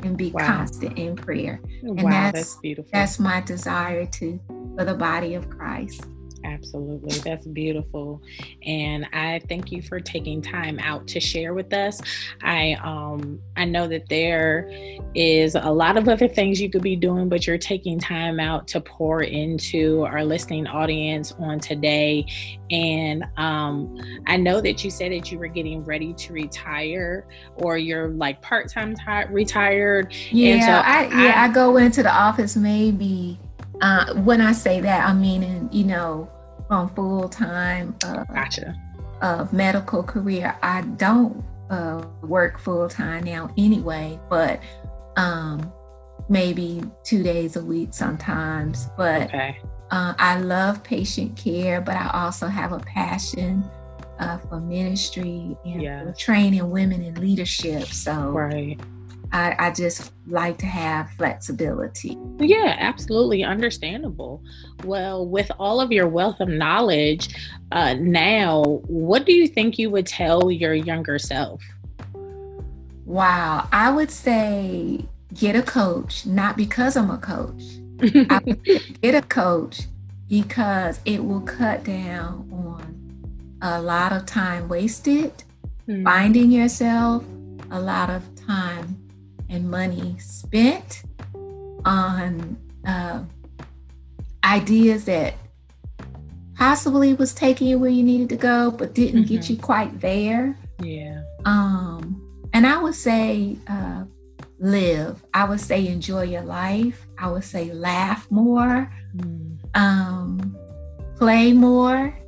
and 0.00 0.16
be 0.16 0.30
wow. 0.30 0.46
constant 0.46 0.98
in 0.98 1.16
prayer. 1.16 1.60
And 1.82 2.02
wow, 2.02 2.10
that's, 2.10 2.38
that's 2.38 2.56
beautiful. 2.56 2.90
That's 2.92 3.18
my 3.18 3.40
desire 3.40 4.06
to 4.06 4.40
for 4.76 4.84
the 4.84 4.94
body 4.94 5.34
of 5.34 5.50
Christ. 5.50 6.06
Absolutely. 6.44 7.18
That's 7.20 7.46
beautiful. 7.46 8.22
And 8.64 9.06
I 9.12 9.40
thank 9.48 9.70
you 9.70 9.82
for 9.82 10.00
taking 10.00 10.42
time 10.42 10.78
out 10.80 11.06
to 11.08 11.20
share 11.20 11.54
with 11.54 11.72
us. 11.72 12.00
I 12.42 12.76
um 12.82 13.40
I 13.56 13.64
know 13.64 13.86
that 13.88 14.08
there 14.08 14.68
is 15.14 15.54
a 15.54 15.70
lot 15.70 15.96
of 15.96 16.08
other 16.08 16.28
things 16.28 16.60
you 16.60 16.70
could 16.70 16.82
be 16.82 16.96
doing, 16.96 17.28
but 17.28 17.46
you're 17.46 17.58
taking 17.58 17.98
time 17.98 18.40
out 18.40 18.66
to 18.68 18.80
pour 18.80 19.22
into 19.22 20.02
our 20.02 20.24
listening 20.24 20.66
audience 20.66 21.32
on 21.38 21.60
today. 21.60 22.26
And 22.70 23.24
um 23.36 23.98
I 24.26 24.36
know 24.36 24.60
that 24.60 24.84
you 24.84 24.90
said 24.90 25.12
that 25.12 25.30
you 25.30 25.38
were 25.38 25.48
getting 25.48 25.84
ready 25.84 26.12
to 26.14 26.32
retire 26.32 27.26
or 27.56 27.78
you're 27.78 28.08
like 28.08 28.42
part-time 28.42 28.94
t- 28.94 29.02
retired. 29.30 30.12
Yeah, 30.30 30.66
so 30.66 30.72
I, 30.72 31.02
yeah, 31.24 31.42
I, 31.42 31.44
I 31.44 31.52
go 31.52 31.76
into 31.76 32.02
the 32.02 32.12
office 32.12 32.56
maybe 32.56 33.38
uh, 33.82 34.14
when 34.14 34.40
I 34.40 34.52
say 34.52 34.80
that, 34.80 35.06
I 35.06 35.12
mean, 35.12 35.68
you 35.72 35.84
know, 35.84 36.30
from 36.68 36.88
full 36.94 37.28
time 37.28 37.94
uh, 38.04 38.24
gotcha. 38.24 38.74
uh, 39.20 39.46
medical 39.52 40.02
career. 40.02 40.56
I 40.62 40.82
don't 40.82 41.44
uh, 41.68 42.06
work 42.22 42.58
full 42.58 42.88
time 42.88 43.24
now 43.24 43.52
anyway, 43.58 44.18
but 44.30 44.62
um, 45.16 45.70
maybe 46.28 46.82
two 47.04 47.22
days 47.22 47.56
a 47.56 47.64
week 47.64 47.92
sometimes. 47.92 48.88
But 48.96 49.24
okay. 49.24 49.58
uh, 49.90 50.14
I 50.16 50.38
love 50.38 50.82
patient 50.84 51.36
care, 51.36 51.80
but 51.80 51.96
I 51.96 52.08
also 52.14 52.46
have 52.46 52.72
a 52.72 52.78
passion 52.78 53.68
uh, 54.20 54.38
for 54.38 54.60
ministry 54.60 55.56
and 55.64 55.82
yes. 55.82 56.18
training 56.18 56.70
women 56.70 57.02
in 57.02 57.14
leadership. 57.16 57.84
So 57.84 58.30
right. 58.30 58.78
I, 59.32 59.54
I 59.58 59.70
just 59.70 60.12
like 60.26 60.58
to 60.58 60.66
have 60.66 61.10
flexibility. 61.12 62.18
Yeah, 62.38 62.76
absolutely 62.78 63.42
understandable. 63.42 64.42
Well, 64.84 65.26
with 65.26 65.50
all 65.58 65.80
of 65.80 65.90
your 65.90 66.06
wealth 66.06 66.40
of 66.40 66.48
knowledge 66.48 67.34
uh, 67.72 67.94
now, 67.94 68.62
what 68.86 69.24
do 69.24 69.32
you 69.32 69.48
think 69.48 69.78
you 69.78 69.90
would 69.90 70.06
tell 70.06 70.50
your 70.50 70.74
younger 70.74 71.18
self? 71.18 71.62
Wow, 73.06 73.68
I 73.72 73.90
would 73.90 74.10
say 74.10 75.06
get 75.34 75.56
a 75.56 75.62
coach, 75.62 76.26
not 76.26 76.56
because 76.56 76.96
I'm 76.96 77.10
a 77.10 77.18
coach. 77.18 77.62
I 78.02 78.40
would 78.44 78.64
get 79.02 79.14
a 79.14 79.22
coach 79.22 79.82
because 80.28 81.00
it 81.04 81.24
will 81.24 81.40
cut 81.40 81.84
down 81.84 82.48
on 82.52 83.58
a 83.62 83.80
lot 83.80 84.12
of 84.12 84.26
time 84.26 84.68
wasted 84.68 85.32
mm-hmm. 85.88 86.04
finding 86.04 86.50
yourself, 86.50 87.24
a 87.70 87.80
lot 87.80 88.10
of 88.10 88.22
time 88.46 88.98
and 89.52 89.70
money 89.70 90.16
spent 90.18 91.02
on 91.84 92.56
uh, 92.86 93.22
ideas 94.44 95.04
that 95.04 95.34
possibly 96.56 97.14
was 97.14 97.34
taking 97.34 97.68
you 97.68 97.78
where 97.78 97.90
you 97.90 98.02
needed 98.02 98.30
to 98.30 98.36
go, 98.36 98.70
but 98.70 98.94
didn't 98.94 99.24
mm-hmm. 99.24 99.34
get 99.34 99.50
you 99.50 99.56
quite 99.56 100.00
there. 100.00 100.56
Yeah. 100.80 101.22
Um, 101.44 102.48
and 102.52 102.66
I 102.66 102.80
would 102.82 102.94
say 102.94 103.56
uh, 103.68 104.04
live. 104.58 105.22
I 105.34 105.44
would 105.44 105.60
say 105.60 105.86
enjoy 105.86 106.22
your 106.22 106.42
life. 106.42 107.06
I 107.18 107.30
would 107.30 107.44
say 107.44 107.72
laugh 107.72 108.30
more, 108.30 108.90
mm. 109.14 109.58
um, 109.74 110.56
play 111.16 111.52
more, 111.52 112.18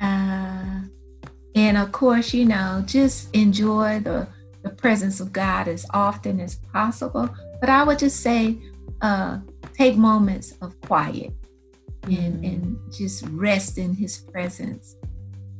uh, 0.00 0.80
and 1.54 1.78
of 1.78 1.90
course, 1.92 2.34
you 2.34 2.44
know, 2.44 2.84
just 2.86 3.34
enjoy 3.34 4.00
the 4.00 4.28
the 4.66 4.74
presence 4.74 5.20
of 5.20 5.32
God 5.32 5.68
as 5.68 5.86
often 5.90 6.40
as 6.40 6.56
possible. 6.72 7.28
But 7.60 7.70
I 7.70 7.84
would 7.84 7.98
just 7.98 8.20
say, 8.20 8.58
uh, 9.00 9.38
take 9.74 9.96
moments 9.96 10.54
of 10.60 10.80
quiet 10.80 11.32
and, 12.04 12.12
mm-hmm. 12.12 12.44
and 12.44 12.78
just 12.92 13.24
rest 13.28 13.78
in 13.78 13.94
His 13.94 14.18
presence. 14.18 14.96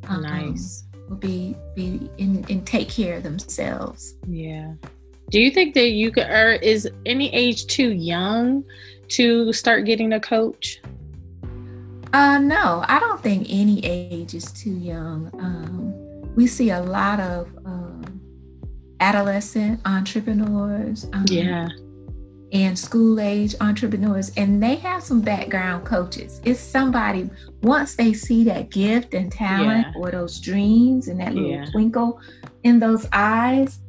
Um, 0.09 0.23
nice. 0.23 0.85
Will 1.09 1.17
be 1.17 1.55
be 1.77 2.11
and, 2.19 2.49
and 2.51 2.67
take 2.67 2.89
care 2.89 3.19
of 3.19 3.23
themselves. 3.23 4.17
Yeah. 4.27 4.73
Do 5.31 5.41
you 5.41 5.51
think 5.51 5.75
that 5.75 5.91
you 5.91 6.11
could, 6.11 6.27
or 6.27 6.55
is 6.55 6.89
any 7.05 7.33
age 7.33 7.67
too 7.67 7.93
young 7.93 8.65
to 9.09 9.53
start 9.53 9.85
getting 9.85 10.13
a 10.15 10.21
coach? 10.21 10.81
Uh, 12.13 12.39
no, 12.39 12.85
I 12.89 12.99
don't 12.99 13.21
think 13.21 13.47
any 13.51 13.85
age 13.85 14.35
is 14.35 14.51
too 14.53 14.77
young. 14.77 15.31
Um, 15.39 16.35
we 16.35 16.47
see 16.47 16.71
a 16.71 16.81
lot 16.81 17.21
of 17.21 17.49
um, 17.65 17.86
adolescent 19.01 19.81
entrepreneurs. 19.85 21.07
Um, 21.13 21.25
yeah. 21.29 21.69
And 22.53 22.79
school 22.79 23.19
age 23.21 23.55
entrepreneurs, 23.61 24.31
and 24.37 24.63
they 24.63 24.77
have 24.77 25.03
some 25.03 25.21
background 25.21 25.85
coaches. 25.85 26.41
It's 26.45 26.61
somebody, 26.61 27.29
once 27.63 27.97
they 27.97 28.13
see 28.13 28.45
that 28.45 28.71
gift 28.71 29.15
and 29.15 29.33
talent 29.33 29.89
yeah. 29.89 30.01
or 30.01 30.11
those 30.11 30.41
dreams 30.41 31.09
and 31.09 31.21
that 31.21 31.35
little 31.35 31.51
yeah. 31.51 31.65
twinkle 31.67 32.21
in 32.63 32.79
those 32.79 33.07
eyes, 33.13 33.81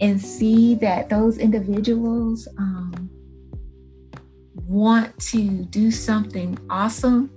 and 0.00 0.20
see 0.20 0.74
that 0.74 1.08
those 1.08 1.38
individuals 1.38 2.48
um, 2.58 3.10
want 4.66 5.18
to 5.18 5.64
do 5.66 5.90
something 5.90 6.58
awesome, 6.68 7.30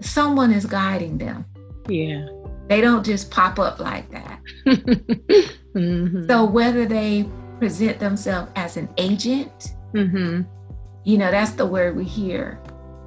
someone 0.00 0.52
is 0.52 0.64
guiding 0.64 1.18
them. 1.18 1.44
Yeah. 1.88 2.26
They 2.68 2.80
don't 2.80 3.04
just 3.04 3.30
pop 3.30 3.58
up 3.58 3.78
like 3.78 4.10
that. 4.10 4.40
mm-hmm. 4.66 6.26
So 6.28 6.44
whether 6.44 6.86
they 6.86 7.28
present 7.58 7.98
themselves 7.98 8.50
as 8.56 8.76
an 8.76 8.88
agent, 8.98 9.74
mm-hmm. 9.94 10.42
you 11.04 11.18
know, 11.18 11.30
that's 11.30 11.52
the 11.52 11.66
word 11.66 11.96
we 11.96 12.04
hear, 12.04 12.60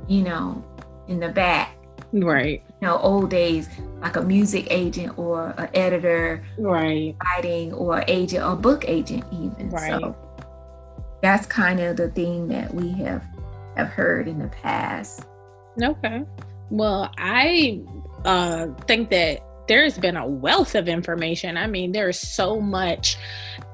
you 0.07 0.23
know, 0.23 0.63
in 1.07 1.19
the 1.19 1.29
back. 1.29 1.77
Right. 2.11 2.63
You 2.81 2.87
know, 2.87 2.97
old 2.97 3.29
days, 3.29 3.69
like 4.01 4.15
a 4.15 4.21
music 4.21 4.67
agent 4.69 5.17
or 5.17 5.53
an 5.57 5.69
editor, 5.73 6.43
right, 6.57 7.15
writing 7.23 7.71
or 7.73 8.03
agent 8.07 8.43
or 8.43 8.55
book 8.55 8.83
agent, 8.87 9.23
even. 9.31 9.69
Right. 9.69 10.01
So 10.01 10.15
that's 11.21 11.45
kind 11.45 11.79
of 11.79 11.97
the 11.97 12.09
thing 12.09 12.47
that 12.47 12.73
we 12.73 12.91
have 13.03 13.23
have 13.77 13.87
heard 13.87 14.27
in 14.27 14.39
the 14.39 14.47
past. 14.47 15.25
Okay. 15.81 16.25
Well, 16.69 17.11
I 17.17 17.81
uh, 18.25 18.67
think 18.87 19.09
that 19.11 19.41
there's 19.67 19.97
been 19.97 20.17
a 20.17 20.27
wealth 20.27 20.75
of 20.75 20.87
information. 20.87 21.57
I 21.57 21.67
mean, 21.67 21.91
there's 21.91 22.19
so 22.19 22.59
much 22.59 23.17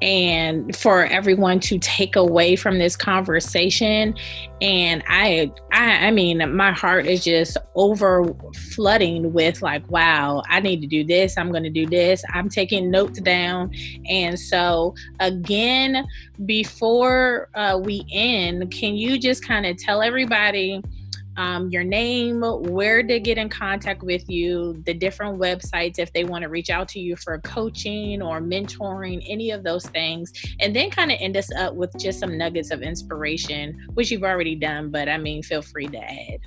and 0.01 0.75
for 0.75 1.05
everyone 1.05 1.59
to 1.59 1.79
take 1.79 2.15
away 2.15 2.55
from 2.55 2.77
this 2.77 2.95
conversation 2.95 4.13
and 4.61 5.03
I 5.07 5.51
I 5.71 6.07
I 6.07 6.11
mean, 6.11 6.55
my 6.55 6.71
heart 6.71 7.07
is 7.07 7.23
just 7.23 7.57
over 7.75 8.33
flooding 8.75 9.33
with 9.33 9.61
like, 9.61 9.89
wow, 9.89 10.43
I 10.49 10.59
need 10.59 10.81
to 10.81 10.87
do 10.87 11.03
this. 11.03 11.37
I'm 11.37 11.51
going 11.51 11.63
to 11.63 11.69
do 11.69 11.85
this. 11.87 12.23
I'm 12.33 12.49
taking 12.49 12.91
notes 12.91 13.19
down. 13.21 13.71
And 14.09 14.39
so 14.39 14.93
again, 15.19 16.05
before 16.45 17.49
uh, 17.55 17.79
we 17.83 18.05
end, 18.11 18.71
can 18.71 18.95
you 18.95 19.19
just 19.19 19.45
kind 19.45 19.65
of 19.65 19.77
tell 19.77 20.01
everybody 20.01 20.81
um, 21.37 21.69
your 21.69 21.83
name, 21.83 22.41
where 22.41 23.03
to 23.03 23.19
get 23.19 23.37
in 23.37 23.47
contact 23.49 24.03
with 24.03 24.29
you, 24.29 24.81
the 24.85 24.93
different 24.93 25.39
websites 25.39 25.99
if 25.99 26.11
they 26.11 26.23
want 26.23 26.41
to 26.43 26.49
reach 26.49 26.69
out 26.69 26.87
to 26.89 26.99
you 26.99 27.15
for 27.15 27.37
coaching 27.39 28.21
or 28.21 28.41
mentoring, 28.41 29.23
any 29.27 29.51
of 29.51 29.63
those 29.63 29.85
things. 29.85 30.33
And 30.59 30.75
then 30.75 30.89
kind 30.89 31.11
of 31.11 31.17
end 31.21 31.37
us 31.37 31.51
up 31.53 31.75
with 31.75 31.95
just 31.97 32.19
some 32.19 32.37
nuggets 32.37 32.71
of 32.71 32.81
inspiration, 32.81 33.87
which 33.93 34.11
you've 34.11 34.23
already 34.23 34.55
done, 34.55 34.89
but 34.89 35.07
I 35.07 35.17
mean, 35.17 35.43
feel 35.43 35.61
free 35.61 35.87
to 35.87 35.97
add. 35.97 36.39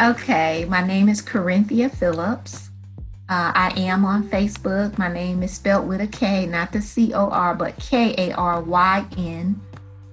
Okay, 0.00 0.64
my 0.68 0.86
name 0.86 1.08
is 1.08 1.20
Karynthia 1.20 1.90
Phillips. 1.90 2.70
Uh, 3.28 3.50
I 3.54 3.72
am 3.76 4.04
on 4.04 4.28
Facebook. 4.28 4.96
My 4.98 5.12
name 5.12 5.42
is 5.42 5.52
spelled 5.52 5.88
with 5.88 6.00
a 6.00 6.06
K, 6.06 6.46
not 6.46 6.70
the 6.70 6.80
C 6.80 7.12
O 7.12 7.28
R, 7.28 7.56
but 7.56 7.76
K 7.78 8.14
A 8.16 8.32
R 8.34 8.60
Y 8.62 9.04
N 9.16 9.60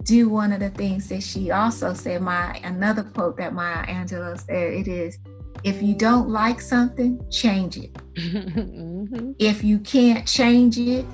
do 0.05 0.29
one 0.29 0.53
of 0.53 0.61
the 0.61 0.71
things 0.71 1.09
that 1.11 1.23
she 1.23 1.51
also 1.51 1.93
said, 1.93 2.23
my 2.23 2.59
another 2.65 3.03
quote 3.03 3.37
that 3.37 3.53
Maya 3.53 3.85
Angelou 3.87 4.39
said, 4.41 4.73
it 4.73 4.89
is 4.89 5.19
if 5.65 5.83
you 5.83 5.95
don't 5.95 6.29
like 6.29 6.61
something, 6.61 7.21
change 7.31 7.77
it. 7.77 7.93
mm-hmm. 8.15 9.33
If 9.39 9.65
you 9.65 9.79
can't 9.81 10.27
change 10.27 10.79
it, 10.79 11.05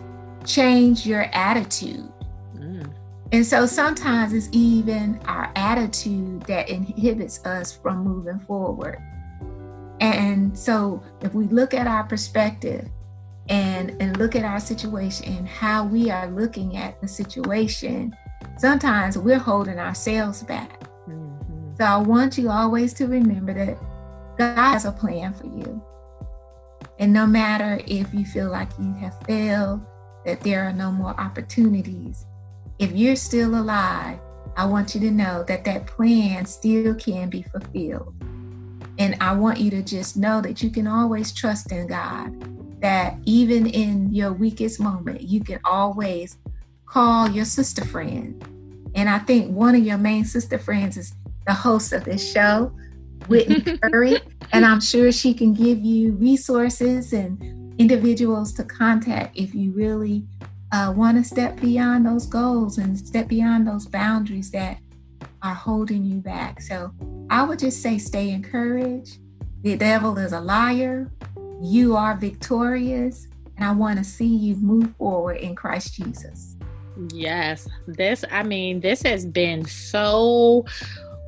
change 0.44 1.06
your 1.06 1.22
attitude. 1.32 2.10
Mm. 2.54 2.94
And 3.32 3.46
so 3.46 3.66
sometimes 3.66 4.32
it's 4.32 4.48
even 4.52 5.18
our 5.26 5.50
attitude 5.56 6.42
that 6.42 6.68
inhibits 6.68 7.44
us 7.46 7.76
from 7.76 8.04
moving 8.04 8.40
forward. 8.40 8.98
And 10.12 10.56
so 10.56 11.02
if 11.22 11.32
we 11.34 11.44
look 11.44 11.72
at 11.72 11.86
our 11.86 12.04
perspective 12.04 12.88
and, 13.48 13.96
and 14.00 14.16
look 14.18 14.36
at 14.36 14.44
our 14.44 14.60
situation 14.60 15.32
and 15.32 15.48
how 15.48 15.86
we 15.86 16.10
are 16.10 16.30
looking 16.30 16.76
at 16.76 17.00
the 17.00 17.08
situation, 17.08 18.14
sometimes 18.58 19.16
we're 19.16 19.38
holding 19.38 19.78
ourselves 19.78 20.42
back. 20.42 20.80
Mm-hmm. 21.08 21.76
So 21.78 21.84
I 21.84 21.96
want 21.96 22.36
you 22.36 22.50
always 22.50 22.92
to 22.94 23.06
remember 23.06 23.54
that 23.54 23.78
God 24.36 24.72
has 24.72 24.84
a 24.84 24.92
plan 24.92 25.32
for 25.32 25.46
you. 25.46 25.82
And 26.98 27.12
no 27.12 27.26
matter 27.26 27.80
if 27.86 28.12
you 28.12 28.26
feel 28.26 28.50
like 28.50 28.68
you 28.78 28.92
have 28.94 29.18
failed, 29.26 29.80
that 30.26 30.42
there 30.42 30.64
are 30.64 30.72
no 30.72 30.92
more 30.92 31.18
opportunities, 31.18 32.26
if 32.78 32.92
you're 32.92 33.16
still 33.16 33.54
alive, 33.54 34.18
I 34.56 34.66
want 34.66 34.94
you 34.94 35.00
to 35.00 35.10
know 35.10 35.44
that 35.44 35.64
that 35.64 35.86
plan 35.86 36.44
still 36.44 36.94
can 36.94 37.30
be 37.30 37.42
fulfilled. 37.42 38.14
And 38.98 39.16
I 39.20 39.34
want 39.34 39.58
you 39.58 39.70
to 39.70 39.82
just 39.82 40.16
know 40.16 40.40
that 40.40 40.62
you 40.62 40.70
can 40.70 40.86
always 40.86 41.32
trust 41.32 41.72
in 41.72 41.86
God, 41.86 42.80
that 42.80 43.18
even 43.24 43.66
in 43.66 44.12
your 44.12 44.32
weakest 44.32 44.80
moment, 44.80 45.22
you 45.22 45.42
can 45.42 45.60
always 45.64 46.38
call 46.86 47.28
your 47.28 47.44
sister 47.44 47.84
friend. 47.84 48.42
And 48.94 49.08
I 49.08 49.18
think 49.18 49.50
one 49.50 49.74
of 49.74 49.84
your 49.84 49.98
main 49.98 50.24
sister 50.24 50.58
friends 50.58 50.96
is 50.96 51.14
the 51.46 51.54
host 51.54 51.92
of 51.92 52.04
this 52.04 52.32
show, 52.32 52.72
Whitney 53.28 53.78
Curry. 53.78 54.18
and 54.52 54.64
I'm 54.64 54.80
sure 54.80 55.10
she 55.10 55.34
can 55.34 55.54
give 55.54 55.80
you 55.80 56.12
resources 56.12 57.12
and 57.12 57.80
individuals 57.80 58.52
to 58.52 58.64
contact 58.64 59.36
if 59.36 59.54
you 59.54 59.72
really 59.72 60.24
uh, 60.72 60.92
want 60.94 61.16
to 61.16 61.24
step 61.24 61.60
beyond 61.60 62.06
those 62.06 62.26
goals 62.26 62.78
and 62.78 62.98
step 62.98 63.28
beyond 63.28 63.66
those 63.66 63.86
boundaries 63.86 64.50
that 64.50 64.78
are 65.44 65.54
holding 65.54 66.04
you 66.04 66.16
back. 66.16 66.62
So 66.62 66.90
I 67.28 67.44
would 67.44 67.58
just 67.58 67.82
say 67.82 67.98
stay 67.98 68.30
encouraged. 68.30 69.18
The 69.62 69.76
devil 69.76 70.16
is 70.18 70.32
a 70.32 70.40
liar. 70.40 71.12
You 71.62 71.96
are 71.96 72.16
victorious. 72.16 73.28
And 73.56 73.64
I 73.64 73.72
want 73.72 73.98
to 73.98 74.04
see 74.04 74.26
you 74.26 74.56
move 74.56 74.96
forward 74.96 75.36
in 75.36 75.54
Christ 75.54 75.94
Jesus. 75.94 76.56
Yes. 77.12 77.68
This, 77.86 78.24
I 78.30 78.42
mean, 78.42 78.80
this 78.80 79.02
has 79.02 79.26
been 79.26 79.66
so 79.66 80.64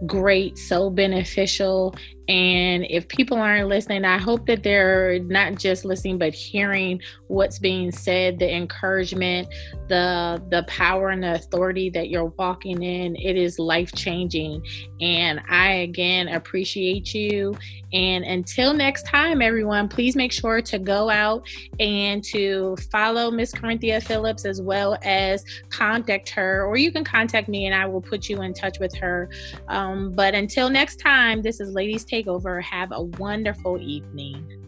great, 0.07 0.57
so 0.57 0.89
beneficial. 0.89 1.95
And 2.29 2.87
if 2.91 3.07
people 3.09 3.39
aren't 3.39 3.69
listening, 3.69 4.05
I 4.05 4.19
hope 4.19 4.47
that 4.47 4.63
they're 4.63 5.19
not 5.21 5.55
just 5.57 5.85
listening, 5.85 6.19
but 6.19 6.35
hearing 6.35 7.01
what's 7.29 7.59
being 7.59 7.93
said, 7.93 8.39
the 8.39 8.53
encouragement, 8.53 9.49
the 9.89 10.43
the 10.51 10.65
power 10.67 11.11
and 11.11 11.23
the 11.23 11.35
authority 11.35 11.91
that 11.91 12.09
you're 12.09 12.33
walking 12.39 12.83
in. 12.83 13.17
It 13.17 13.37
is 13.37 13.59
life 13.59 13.93
changing. 13.95 14.65
And 15.01 15.41
I 15.49 15.69
again 15.73 16.29
appreciate 16.29 17.15
you. 17.15 17.57
And 17.93 18.25
until 18.25 18.75
next 18.75 19.07
time, 19.07 19.41
everyone, 19.41 19.89
please 19.89 20.17
make 20.17 20.33
sure 20.33 20.61
to 20.61 20.79
go 20.79 21.09
out 21.09 21.47
and 21.79 22.23
to 22.25 22.77
follow 22.91 23.31
Miss 23.31 23.53
Karynthia 23.53 24.03
Phillips 24.03 24.45
as 24.45 24.61
well 24.61 24.99
as 25.03 25.45
contact 25.71 26.29
her, 26.31 26.65
or 26.67 26.77
you 26.77 26.91
can 26.91 27.05
contact 27.05 27.49
me 27.49 27.67
and 27.67 27.75
I 27.75 27.87
will 27.87 28.01
put 28.01 28.29
you 28.29 28.43
in 28.43 28.53
touch 28.53 28.79
with 28.81 28.95
her. 28.97 29.31
Um, 29.69 30.13
but 30.13 30.35
until 30.35 30.69
next 30.69 30.97
time, 30.97 31.43
this 31.43 31.61
is 31.61 31.73
Ladies 31.73 32.05
Takeover. 32.17 32.63
Have 32.63 32.93
a 32.93 33.03
wonderful 33.03 33.79
evening. 33.81 34.66